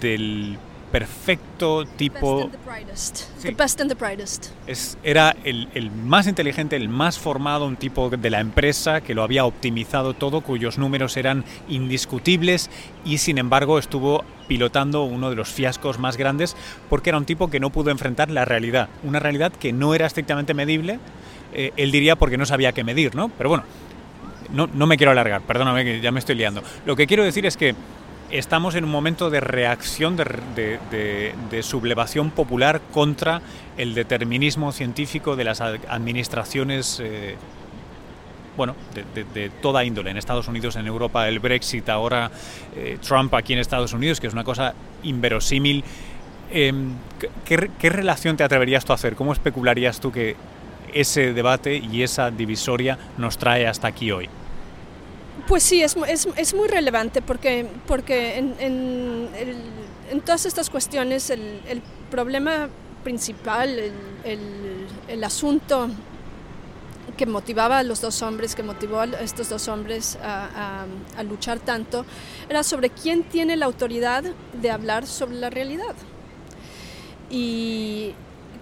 [0.00, 0.58] del
[0.92, 2.50] perfecto tipo...
[4.66, 9.14] Es, era el, el, más inteligente, el más formado, un tipo de la empresa que
[9.14, 12.70] lo había optimizado todo, cuyos números eran indiscutibles
[13.06, 16.54] y sin embargo estuvo pilotando uno de los fiascos más grandes
[16.90, 20.06] porque era un tipo que no pudo enfrentar la realidad, una realidad que no era
[20.06, 20.98] estrictamente medible,
[21.54, 23.30] eh, él diría porque no sabía qué medir, ¿no?
[23.30, 23.64] Pero bueno,
[24.52, 26.62] no, no me quiero alargar, perdóname que ya me estoy liando.
[26.84, 27.74] Lo que quiero decir es que
[28.32, 33.42] estamos en un momento de reacción, de, sublevación popular contra
[33.76, 37.36] el determinismo científico de las administraciones, eh,
[38.56, 38.74] bueno,
[39.14, 42.30] de, toda índole, en Estados Unidos, en Europa, el Brexit, ahora
[42.74, 45.84] eh, Trump aquí en Estados Unidos, que es una cosa inverosímil.
[46.50, 46.94] Em,
[47.44, 49.14] ¿qué, ¿Qué relación te atreverías tú a hacer?
[49.14, 50.36] ¿Cómo especularías tú que
[50.92, 54.28] ese debate y esa divisoria nos trae hasta aquí hoy?
[55.46, 59.28] Pues sí, es, es, es muy relevante porque, porque en,
[60.24, 62.68] todas estas cuestiones el, problema
[63.02, 63.70] principal,
[64.24, 65.88] el, el, asunto
[67.16, 70.86] que motivaba a los dos hombres, que motivó a estos dos hombres a,
[71.24, 72.04] luchar tanto,
[72.48, 75.94] era sobre quién tiene la autoridad de hablar sobre la realidad.
[77.30, 78.12] Y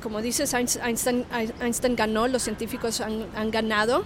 [0.03, 1.27] como dices, Einstein,
[1.61, 4.05] Einstein ganó, los científicos han ganado,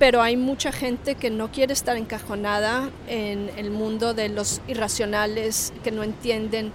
[0.00, 5.74] pero hay mucha gente que no quiere estar encajonada en el mundo de los irracionales,
[5.84, 6.72] que no entienden,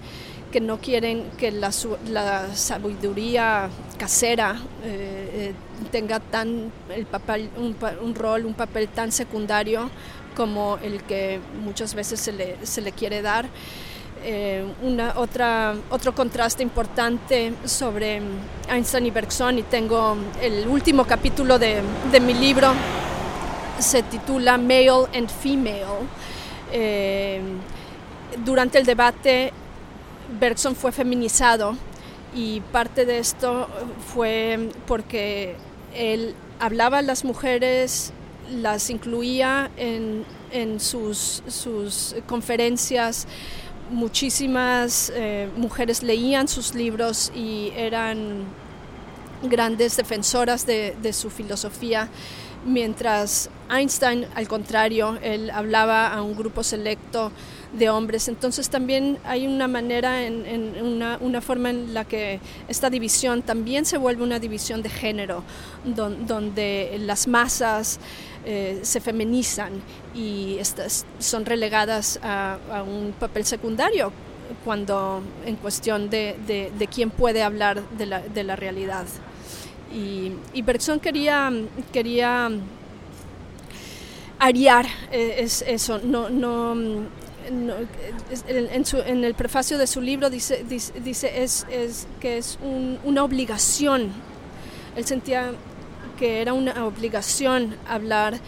[0.52, 3.68] que no quieren que la, sabiduría
[3.98, 5.52] casera eh, eh,
[5.90, 9.90] tenga tan el papel, un, rol, un papel tan secundario
[10.36, 13.48] como el que muchas veces se le, se le quiere dar.
[14.22, 18.20] Eh, una, otra, otro contraste importante sobre
[18.70, 22.72] Einstein y Bergson, y tengo el último capítulo de, de mi libro
[23.78, 26.06] se titula Male and Female.
[26.72, 27.40] Eh,
[28.44, 29.52] durante el debate,
[30.38, 31.76] Bergson fue feminizado
[32.34, 33.68] y parte de esto
[34.12, 35.56] fue porque
[35.94, 38.12] él hablaba a las mujeres,
[38.50, 43.26] las incluía en, en sus, sus, conferencias.
[43.90, 48.44] Muchísimas eh, mujeres leían sus libros y eran
[49.42, 52.08] grandes defensoras de, de su filosofía
[52.66, 57.32] mientras Einstein, al contrario, él hablaba a un grupo selecto
[57.72, 58.28] de hombres.
[58.28, 63.98] Entonces también hay una manera, en, una, forma en la que esta división también se
[63.98, 65.42] vuelve una división de género,
[65.84, 67.98] donde las masas
[68.44, 69.72] eh, se feminizan
[70.14, 74.12] y estas son relegadas a, un papel secundario
[74.64, 76.36] cuando en cuestión de,
[76.94, 79.06] quién puede hablar de la, de la realidad.
[79.96, 81.50] Y, Bergson quería,
[81.90, 82.50] quería
[84.38, 86.74] ariar eh, es eso, no, no,
[87.48, 92.58] en, el prefacio de su libro dice, dice, es, es, que es
[93.04, 94.10] una obligación,
[94.96, 95.52] él sentía
[96.18, 98.38] que era una obligación hablar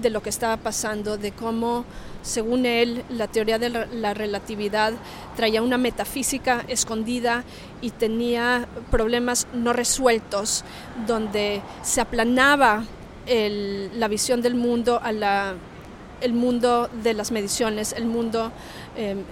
[0.00, 1.84] de lo que estaba pasando, de cómo,
[2.24, 4.94] según él, la teoría de la, relatividad
[5.36, 7.44] traía una metafísica escondida
[7.82, 10.64] y tenía problemas no resueltos,
[11.06, 12.84] donde se aplanaba
[13.26, 15.54] el, la visión del mundo a la,
[16.22, 18.52] el mundo de las mediciones, el mundo
[18.96, 19.24] em,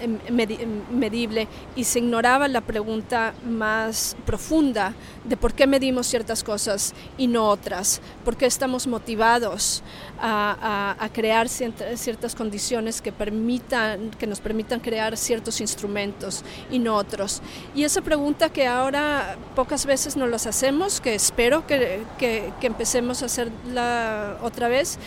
[0.91, 4.95] medible y se ignoraba la pregunta más profunda
[5.25, 9.83] de por qué medimos ciertas cosas y no otras, por qué estamos motivados
[10.21, 17.43] a, crear ciertas condiciones que, permitan, que nos permitan crear ciertos instrumentos y no otros.
[17.75, 22.67] Y esa pregunta que ahora pocas veces nos las hacemos, que espero que, que, que
[22.67, 24.99] empecemos a hacerla otra vez,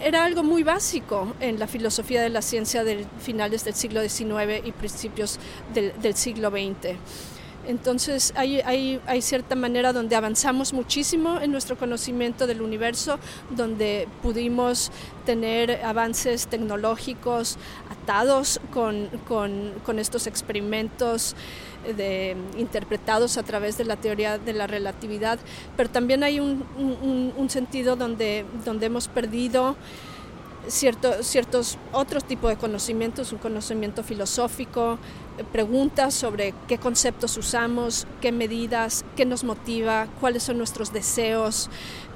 [0.00, 4.64] era algo muy básico en la filosofía de la ciencia de finales del siglo XIX
[4.64, 5.38] y principios
[5.72, 6.96] del, siglo XX.
[7.66, 13.18] Entonces hay, hay, hay, cierta manera donde avanzamos muchísimo en nuestro conocimiento del universo,
[13.50, 14.92] donde pudimos
[15.24, 17.58] tener avances tecnológicos
[17.90, 21.34] atados con, con, con estos experimentos
[22.56, 25.38] interpretados a través de la teoría de la relatividad,
[25.76, 26.64] pero también hay un,
[27.36, 29.76] un, sentido donde, donde hemos perdido
[30.68, 34.98] cierto, ciertos otros tipos de conocimientos, un conocimiento filosófico,
[35.52, 41.68] preguntas sobre qué conceptos usamos, qué medidas, qué nos motiva, cuáles son nuestros deseos,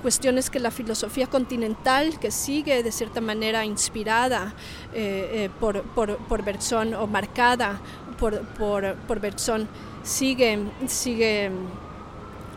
[0.02, 4.54] cuestiones que la filosofía continental, que sigue de cierta manera inspirada
[4.94, 7.80] eh, eh, por, por, por Bergson o marcada
[8.20, 9.66] por, por, por Bergson,
[10.02, 11.50] sigue, sigue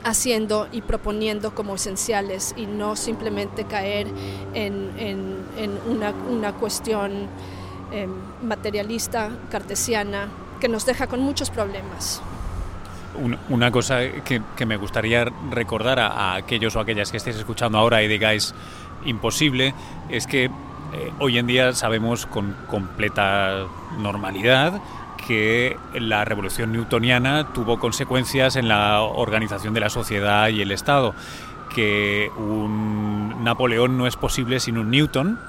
[0.03, 4.07] haciendo y proponiendo como esenciales y no simplemente caer
[4.53, 7.27] en, en, en una, una, cuestión
[7.91, 8.07] eh,
[8.43, 10.27] materialista, cartesiana,
[10.59, 12.21] que nos deja con muchos problemas.
[13.49, 18.01] Una cosa que, que me gustaría recordar a, aquellos o aquellas que estéis escuchando ahora
[18.01, 18.55] y digáis
[19.05, 19.75] imposible
[20.09, 20.49] es que eh,
[21.19, 23.67] hoy en día sabemos con completa
[23.99, 24.81] normalidad
[25.27, 31.13] que la revolución newtoniana tuvo consecuencias en la organización de la sociedad y el Estado,
[31.73, 35.39] que un Napoleón no es posible sin un Newton,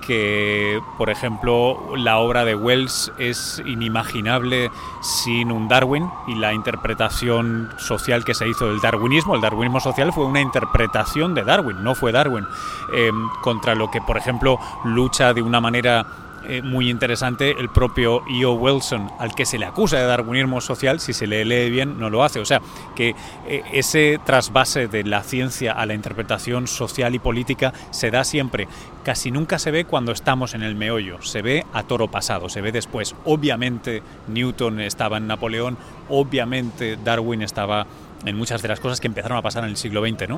[0.00, 4.70] que, por ejemplo, la obra de Wells es inimaginable
[5.02, 9.36] sin un Darwin y la interpretación social que se hizo del darwinismo.
[9.36, 12.44] El darwinismo social fue una interpretación de Darwin, no fue Darwin,
[12.92, 13.10] eh,
[13.42, 16.04] contra lo que, por ejemplo, lucha de una manera
[16.48, 18.52] eh, muy interesante el propio E.O.
[18.54, 22.08] Wilson, al que se le acusa de darwinismo social, si se le lee bien, no
[22.10, 22.40] lo hace.
[22.40, 22.60] O sea,
[22.96, 23.14] que
[23.46, 28.68] eh, ese trasvase de la ciencia a la interpretación social y política se da siempre.
[29.04, 32.60] Casi nunca se ve cuando estamos en el meollo, se ve a toro pasado, se
[32.60, 33.14] ve después.
[33.24, 35.76] Obviamente Newton estaba en Napoleón,
[36.08, 37.86] obviamente Darwin estaba
[38.24, 40.28] en muchas de las cosas que empezaron a pasar en el siglo XX,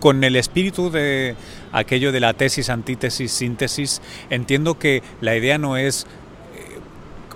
[0.00, 1.34] con el espíritu de
[1.72, 6.78] aquello de la tesis, antítesis, síntesis, entiendo que la idea no es eh,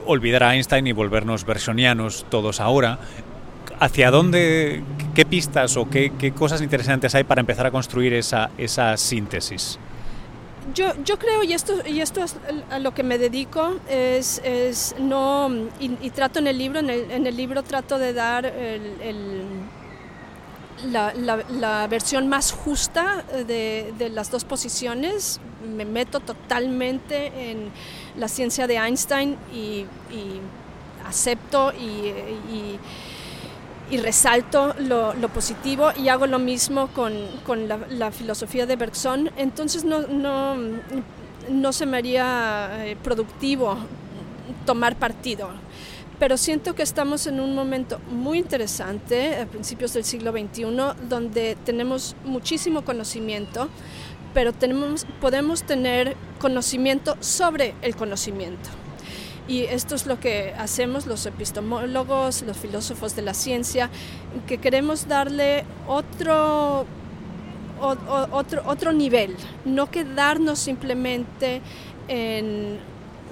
[0.07, 2.99] olvidar a Einstein y volvernos versionianos todos ahora.
[3.79, 4.83] ¿Hacia dónde,
[5.15, 9.79] qué pistas o qué, cosas interesantes hay para empezar a construir esa, esa síntesis?
[10.75, 12.37] Yo, yo, creo, y esto, y esto es
[12.71, 15.51] a lo que me dedico, es, es no,
[15.81, 19.33] y, trato en el libro, en el, en el libro trato de dar el
[20.87, 25.41] la, la, versión más justa de, de, las dos posiciones.
[25.77, 27.71] Me meto totalmente en
[28.17, 29.87] la ciencia de Einstein y,
[31.07, 32.79] acepto y,
[33.99, 37.13] resalto lo, positivo y hago lo mismo con,
[37.45, 39.31] con la, filosofía de Bergson.
[39.37, 40.57] Entonces no, no,
[41.49, 43.77] no se me haría eh, productivo
[44.67, 45.51] tomar partido
[46.21, 50.65] pero siento que estamos en un momento muy interesante, a principios del siglo XXI,
[51.09, 53.71] donde tenemos muchísimo conocimiento,
[54.35, 58.69] pero tenemos, podemos tener conocimiento sobre el conocimiento.
[59.49, 63.89] Y esto es lo que hacemos los epistemólogos, los filósofos de la ciencia,
[64.47, 66.85] que queremos darle otro,
[67.81, 71.63] otro, otro nivel, no quedarnos simplemente
[72.09, 72.79] en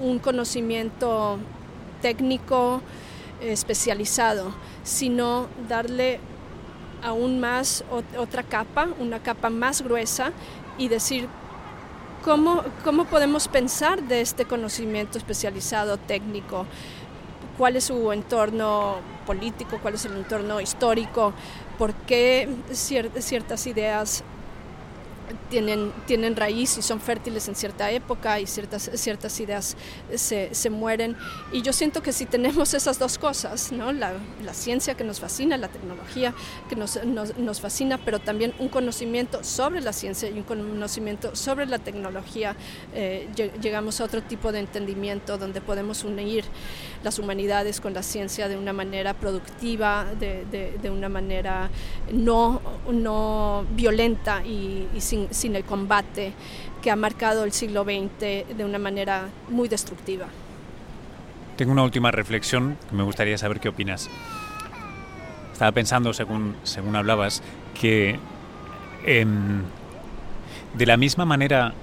[0.01, 1.39] un conocimiento
[2.01, 2.81] técnico
[3.41, 6.21] especializado, sino darle
[7.03, 7.85] aún más
[8.17, 10.33] otra capa, una capa más gruesa
[10.77, 11.29] y decir
[12.25, 16.67] cómo, cómo podemos pensar de este conocimiento especializado técnico,
[17.57, 18.97] cuál es su entorno
[19.27, 21.33] político, cuál es el entorno histórico,
[21.77, 24.25] por qué ciertas ideas
[25.51, 29.77] tienen, tienen raíz y son fértiles en cierta época y ciertas, ciertas ideas
[30.15, 31.17] se, se mueren.
[31.53, 33.93] Y yo siento que si tenemos esas dos cosas, ¿no?
[33.93, 34.13] la,
[34.45, 36.35] la ciencia que nos fascina, la tecnología
[36.69, 41.35] que nos, nos, nos, fascina, pero también un conocimiento sobre la ciencia y un conocimiento
[41.35, 42.57] sobre la tecnología,
[42.95, 43.29] eh,
[43.61, 46.45] llegamos a otro tipo de entendimiento donde podemos unir
[47.03, 51.71] las humanidades con la ciencia de una manera productiva, de, de, de una manera
[52.13, 56.33] no, no violenta y, y sin sin el combate
[56.83, 60.27] que ha marcado el siglo XX de una manera muy destructiva.
[61.57, 64.09] Tengo una última reflexión que me gustaría saber qué opinas.
[65.53, 67.43] Estaba pensando, según, según hablabas,
[67.81, 68.19] que
[69.05, 69.63] em,
[70.75, 71.75] de la misma manera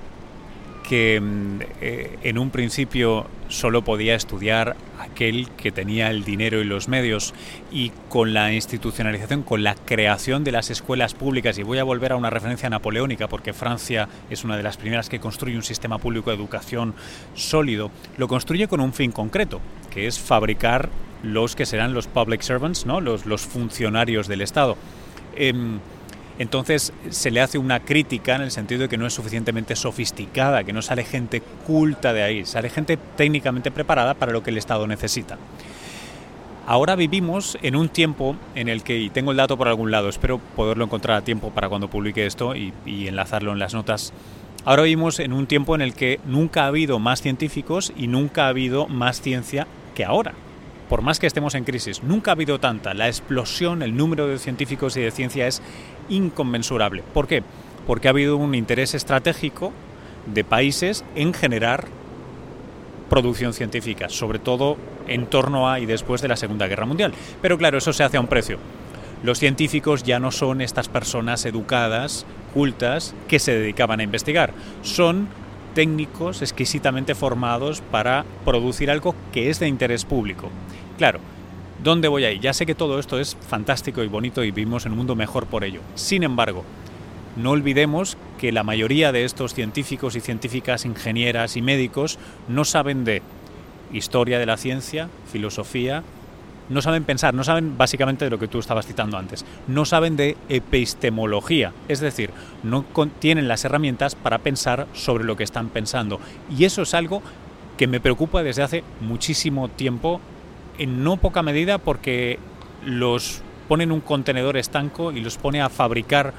[0.88, 6.64] que mm, eh, en un principio solo podía estudiar aquel que tenía el dinero y
[6.64, 7.34] los medios
[7.72, 12.12] y con la institucionalización, con la creación de las escuelas públicas, y voy a volver
[12.12, 15.98] a una referencia napoleónica porque Francia es una de las primeras que construye un sistema
[15.98, 16.96] público de educación
[17.34, 20.90] sólido, lo construye con un fin concreto, que es fabricar
[21.24, 23.02] los que serán los public servants, ¿no?
[23.02, 24.78] los, los funcionarios del Estado.
[25.36, 25.80] Em,
[26.38, 30.64] entonces se le hace una crítica en el sentido de que no es suficientemente sofisticada,
[30.64, 34.58] que no sale gente culta de ahí, sale gente técnicamente preparada para lo que el
[34.58, 35.38] Estado necesita.
[36.68, 40.10] Ahora vivimos en un tiempo en el que, y tengo el dato por algún lado,
[40.10, 44.14] espero poderlo encontrar a tiempo para cuando publique esto y, y enlazarlo en las notas,
[44.66, 48.46] ahora vivimos en un tiempo en el que nunca ha habido más científicos y nunca
[48.46, 50.34] ha habido más ciencia que ahora
[50.90, 52.94] por más que estemos en crisis, nunca ha habido tanta.
[52.94, 55.62] La explosión, el número de científicos y de ciencia es
[56.10, 57.04] inconmensurable.
[57.14, 57.44] ¿Por qué?
[57.88, 59.72] Porque ha habido un interés estratégico
[60.34, 61.86] de países en generar
[63.10, 64.78] producción científica, sobre todo
[65.08, 67.14] en torno a y después de la Segunda Guerra Mundial.
[67.42, 68.58] Pero claro, eso se hace a un precio.
[69.24, 74.54] Los científicos ya no son estas personas educadas, cultas, que se dedicaban a investigar.
[74.82, 75.28] Son
[75.76, 80.50] técnicos exquisitamente formados para producir algo que es de interés público.
[80.98, 81.20] Claro,
[81.84, 82.40] ¿dónde voy ahí?
[82.40, 85.46] Ya sé que todo esto es fantástico y bonito y vivimos en un mundo mejor
[85.46, 85.82] por ello.
[85.94, 86.64] Sin embargo,
[87.36, 92.18] no olvidemos que la mayoría de estos científicos y científicas, ingenieras y médicos
[92.48, 93.22] no saben de
[93.92, 96.04] historia de la ciencia, filosofía,
[96.70, 100.16] no saben pensar, no saben básicamente de lo que tú estabas citando antes, no saben
[100.16, 102.32] de epistemología, es decir,
[102.64, 102.86] no
[103.20, 106.20] tienen las herramientas para pensar sobre lo que están pensando.
[106.56, 107.22] Y eso es algo
[107.78, 110.22] que me preocupa desde hace muchísimo tiempo,
[110.78, 112.40] en no poca medida porque
[112.86, 116.34] los ponen en un contenedor estanco y los pone a fabricar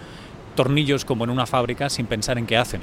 [0.54, 2.80] tornillos como en una fábrica sin pensar en qué hacen.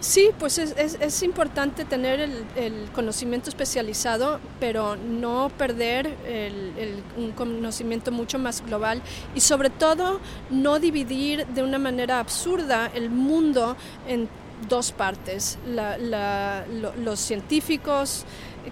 [0.00, 8.12] Sí, pues es, es, importante tener el, conocimiento especializado, pero no perder el, un conocimiento
[8.12, 9.02] mucho más global
[9.34, 10.20] y sobre todo
[10.50, 13.76] no dividir de una manera absurda el mundo
[14.06, 14.28] en
[14.68, 15.58] dos partes.
[15.66, 18.24] los científicos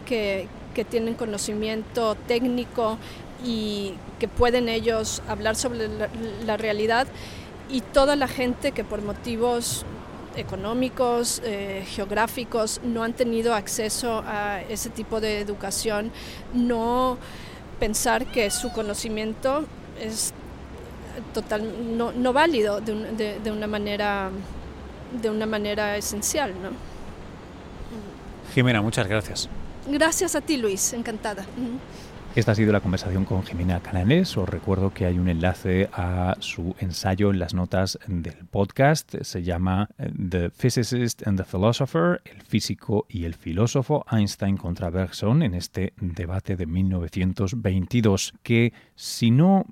[0.04, 2.98] que, que tienen conocimiento técnico
[3.44, 5.88] y que pueden ellos hablar sobre
[6.46, 7.08] la realidad
[7.68, 9.84] y toda la gente que por motivos
[10.36, 16.12] económicos, eh, geográficos, no han tenido acceso a ese tipo de educación,
[16.54, 17.18] no
[17.80, 19.64] pensar que su conocimiento
[20.00, 20.32] es
[21.32, 24.30] total, no, no válido de, de, una manera,
[25.20, 26.52] de una manera esencial.
[26.62, 26.70] ¿no?
[28.54, 29.48] Jimena, muchas gracias.
[29.86, 31.44] Gracias a ti, Luis, encantada.
[32.36, 34.36] Esta ha sido la conversación con Jimena Canales.
[34.36, 39.22] Os recuerdo que hay un enlace a su ensayo en las notas del podcast.
[39.22, 44.90] Se llama eh, The Physicist and the Philosopher, el físico y el filósofo Einstein contra
[44.90, 49.64] Bergson en este debate de 1922, que si no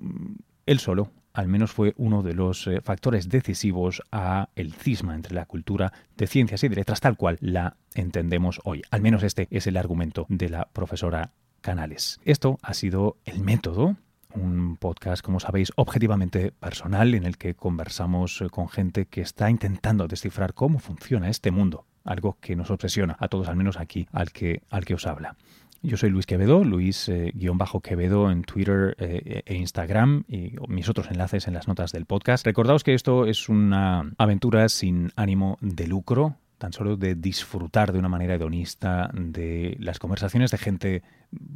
[0.65, 5.35] él solo al menos fue uno de los eh, factores decisivos a el cisma entre
[5.35, 8.81] la cultura de ciencias y de letras tal cual la entendemos hoy.
[8.89, 11.33] Al menos este es el argumento de la profesora
[11.65, 12.19] canales.
[12.25, 13.95] Esto ha sido El Método,
[14.35, 19.49] un podcast, como sabéis, objetivamente personal en el que conversamos eh, con gente que está
[19.49, 24.07] intentando descifrar cómo funciona este mundo, algo que nos obsesiona a todos, al menos aquí,
[24.11, 25.37] al que, al que os habla.
[25.81, 31.47] Yo soy Luis Quevedo, Luis-Quevedo eh, en Twitter eh, e Instagram y mis otros enlaces
[31.47, 32.45] en las notas del podcast.
[32.45, 37.99] Recordaos que esto es una aventura sin ánimo de lucro, tan solo de disfrutar de
[37.99, 41.03] una manera hedonista de las conversaciones de gente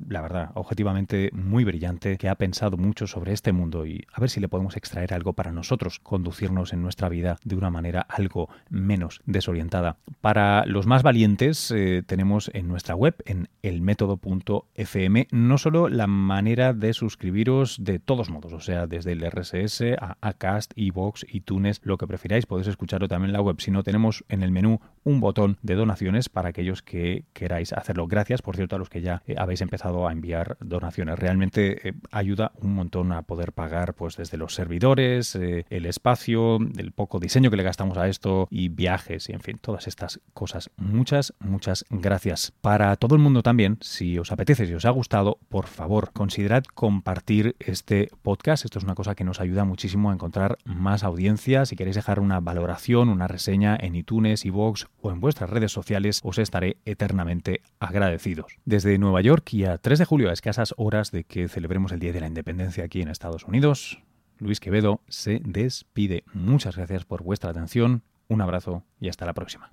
[0.10, 4.30] la verdad, objetivamente muy brillante, que ha pensado mucho sobre este mundo y a ver
[4.30, 8.50] si le podemos extraer algo para nosotros, conducirnos en nuestra vida de una manera algo
[8.70, 9.98] menos desorientada.
[10.22, 16.74] Para los más valientes, eh, tenemos en nuestra web, en elmétodo.fm, no solo la manera
[16.74, 21.98] de suscribiros de todos modos, o sea, desde el RSS a Acast, Evox, iTunes, lo
[21.98, 23.60] que prefiráis, podéis escucharlo también en la web.
[23.60, 28.08] Si no, tenemos en el menú un botón de donaciones para aquellos que queráis hacerlo.
[28.08, 31.20] Gracias, por cierto, a los que ya eh, habéis empezado empezado a enviar donaciones.
[31.20, 36.58] Realmente eh, ayuda un montón a poder pagar pues desde los servidores, eh, el espacio,
[36.78, 40.20] el poco diseño que le gastamos a esto y viajes y en fin, todas estas
[40.34, 40.72] cosas.
[40.78, 42.52] Muchas, muchas gracias.
[42.62, 46.64] Para todo el mundo también, si os apetece, si os ha gustado, por favor, considerad
[46.74, 48.66] compartir este podcast.
[48.66, 51.66] Esto es una cosa que nos ayuda muchísimo a encontrar más audiencia.
[51.68, 56.22] Si queréis dejar una valoración, una reseña en iTunes, iVoox o en vuestras redes sociales,
[56.24, 58.58] os estaré eternamente agradecidos.
[58.66, 62.00] Desde Nueva York y a 3 de julio, a escasas horas de que celebremos el
[62.00, 64.02] Día de la Independencia aquí en Estados Unidos,
[64.38, 66.24] Luis Quevedo se despide.
[66.34, 69.70] Muchas gracias por vuestra atención, un abrazo y hasta la próxima.